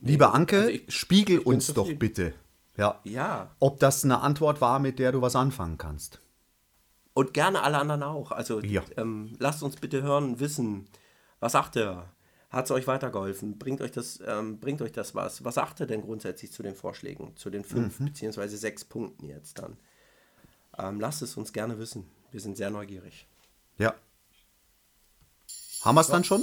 Liebe 0.00 0.32
Anke, 0.32 0.56
also 0.58 0.68
ich- 0.70 0.94
spiegel 0.94 1.40
ich 1.40 1.46
uns 1.46 1.66
doch 1.68 1.74
zufrieden. 1.84 1.98
bitte. 1.98 2.34
Ja. 2.76 3.00
Ja, 3.04 3.50
Ob 3.58 3.80
das 3.80 4.04
eine 4.04 4.20
Antwort 4.20 4.60
war, 4.60 4.78
mit 4.78 4.98
der 4.98 5.10
du 5.12 5.20
was 5.22 5.34
anfangen 5.36 5.78
kannst. 5.78 6.20
und 7.14 7.34
gerne 7.34 7.62
alle 7.62 7.78
anderen 7.78 8.04
auch. 8.04 8.30
Also 8.30 8.60
Ja. 8.60 8.82
ähm, 8.96 9.34
lasst 9.40 9.64
uns 9.64 9.74
bitte 9.76 10.02
hören, 10.02 10.38
wissen, 10.38 10.88
was 11.40 11.50
sagt 11.52 11.74
er? 11.74 12.12
Hat 12.50 12.66
es 12.66 12.70
euch 12.70 12.86
weitergeholfen? 12.86 13.58
Bringt 13.58 13.80
euch, 13.80 13.90
das, 13.90 14.20
ähm, 14.24 14.60
bringt 14.60 14.80
euch 14.82 14.92
das 14.92 15.14
was? 15.16 15.44
Was 15.44 15.56
sagt 15.56 15.80
ihr 15.80 15.86
denn 15.86 16.00
grundsätzlich 16.02 16.52
zu 16.52 16.62
den 16.62 16.76
Vorschlägen, 16.76 17.36
zu 17.36 17.50
den 17.50 17.64
fünf 17.64 17.98
beziehungsweise 17.98 18.56
sechs 18.56 18.84
Punkten 18.84 19.26
jetzt 19.26 19.58
dann? 19.58 19.76
Ähm, 20.78 21.00
lasst 21.00 21.20
es 21.22 21.36
uns 21.36 21.52
gerne 21.52 21.78
wissen. 21.80 22.08
Wir 22.30 22.40
sind 22.40 22.56
sehr 22.56 22.70
neugierig. 22.70 23.26
Ja. 23.78 23.94
Haben 25.82 25.94
wir 25.96 26.00
es 26.02 26.06
dann 26.08 26.22
schon? 26.24 26.42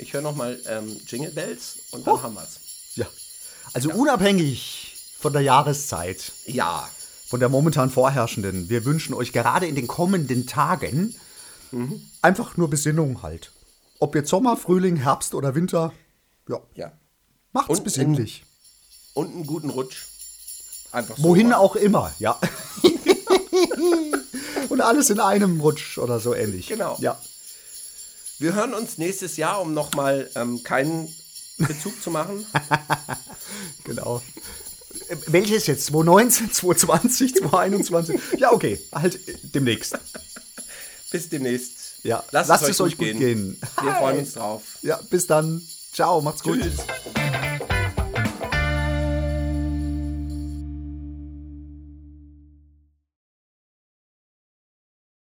Ich 0.00 0.12
höre 0.12 0.22
nochmal 0.22 0.58
ähm, 0.66 0.96
Jingle 1.06 1.30
Bells 1.30 1.76
und 1.90 2.06
dann 2.06 2.14
Oh. 2.14 2.22
haben 2.22 2.34
wir 2.34 2.42
es. 2.42 2.58
Ja. 2.96 3.06
Also 3.72 3.90
unabhängig 3.92 4.96
von 5.18 5.32
der 5.32 5.42
Jahreszeit, 5.42 6.32
Ja, 6.46 6.88
von 7.28 7.38
der 7.40 7.48
momentan 7.48 7.90
vorherrschenden, 7.90 8.68
wir 8.68 8.84
wünschen 8.84 9.14
euch 9.14 9.32
gerade 9.32 9.66
in 9.66 9.74
den 9.74 9.86
kommenden 9.86 10.46
Tagen 10.46 11.14
einfach 12.22 12.56
nur 12.56 12.68
Besinnung 12.68 13.22
halt. 13.22 13.52
Ob 14.00 14.16
jetzt 14.16 14.28
Sommer, 14.30 14.56
Frühling, 14.56 14.96
Herbst 14.96 15.34
oder 15.34 15.54
Winter, 15.54 15.92
ja, 16.48 16.60
ja. 16.74 16.92
macht's 17.52 17.78
Und- 17.78 17.84
besinnlich. 17.84 18.44
Und 19.14 19.32
einen 19.34 19.46
guten 19.46 19.70
Rutsch. 19.70 20.06
Einfach 20.92 21.16
so 21.16 21.22
Wohin 21.22 21.52
auch 21.52 21.76
immer, 21.76 22.12
ja. 22.18 22.36
Und 24.68 24.80
alles 24.80 25.10
in 25.10 25.20
einem 25.20 25.60
Rutsch 25.60 25.98
oder 25.98 26.18
so 26.20 26.34
ähnlich. 26.34 26.66
Genau. 26.68 26.96
Ja. 27.00 27.20
Wir 28.40 28.54
hören 28.54 28.72
uns 28.72 28.96
nächstes 28.96 29.36
Jahr, 29.36 29.60
um 29.60 29.74
nochmal 29.74 30.30
ähm, 30.34 30.62
keinen 30.62 31.14
Bezug 31.58 32.02
zu 32.02 32.10
machen. 32.10 32.44
Genau. 33.84 34.22
Welches 35.26 35.66
jetzt? 35.66 35.86
2019, 35.86 36.52
2020, 36.52 37.34
2021? 37.36 38.20
Ja, 38.38 38.52
okay. 38.52 38.80
Halt 38.92 39.16
äh, 39.28 39.34
demnächst. 39.42 39.98
Bis 41.10 41.28
demnächst. 41.28 42.04
Ja. 42.04 42.22
Lasst, 42.30 42.48
Lasst 42.48 42.62
es, 42.64 42.70
es 42.70 42.80
euch 42.80 42.96
gut 42.96 43.18
gehen. 43.18 43.60
Wir 43.82 43.92
freuen 43.94 44.18
uns 44.20 44.34
drauf. 44.34 44.62
Ja, 44.82 45.00
bis 45.10 45.26
dann. 45.26 45.60
Ciao, 45.92 46.20
macht's 46.20 46.42
gut. 46.42 46.60
Tschüss. 46.60 46.76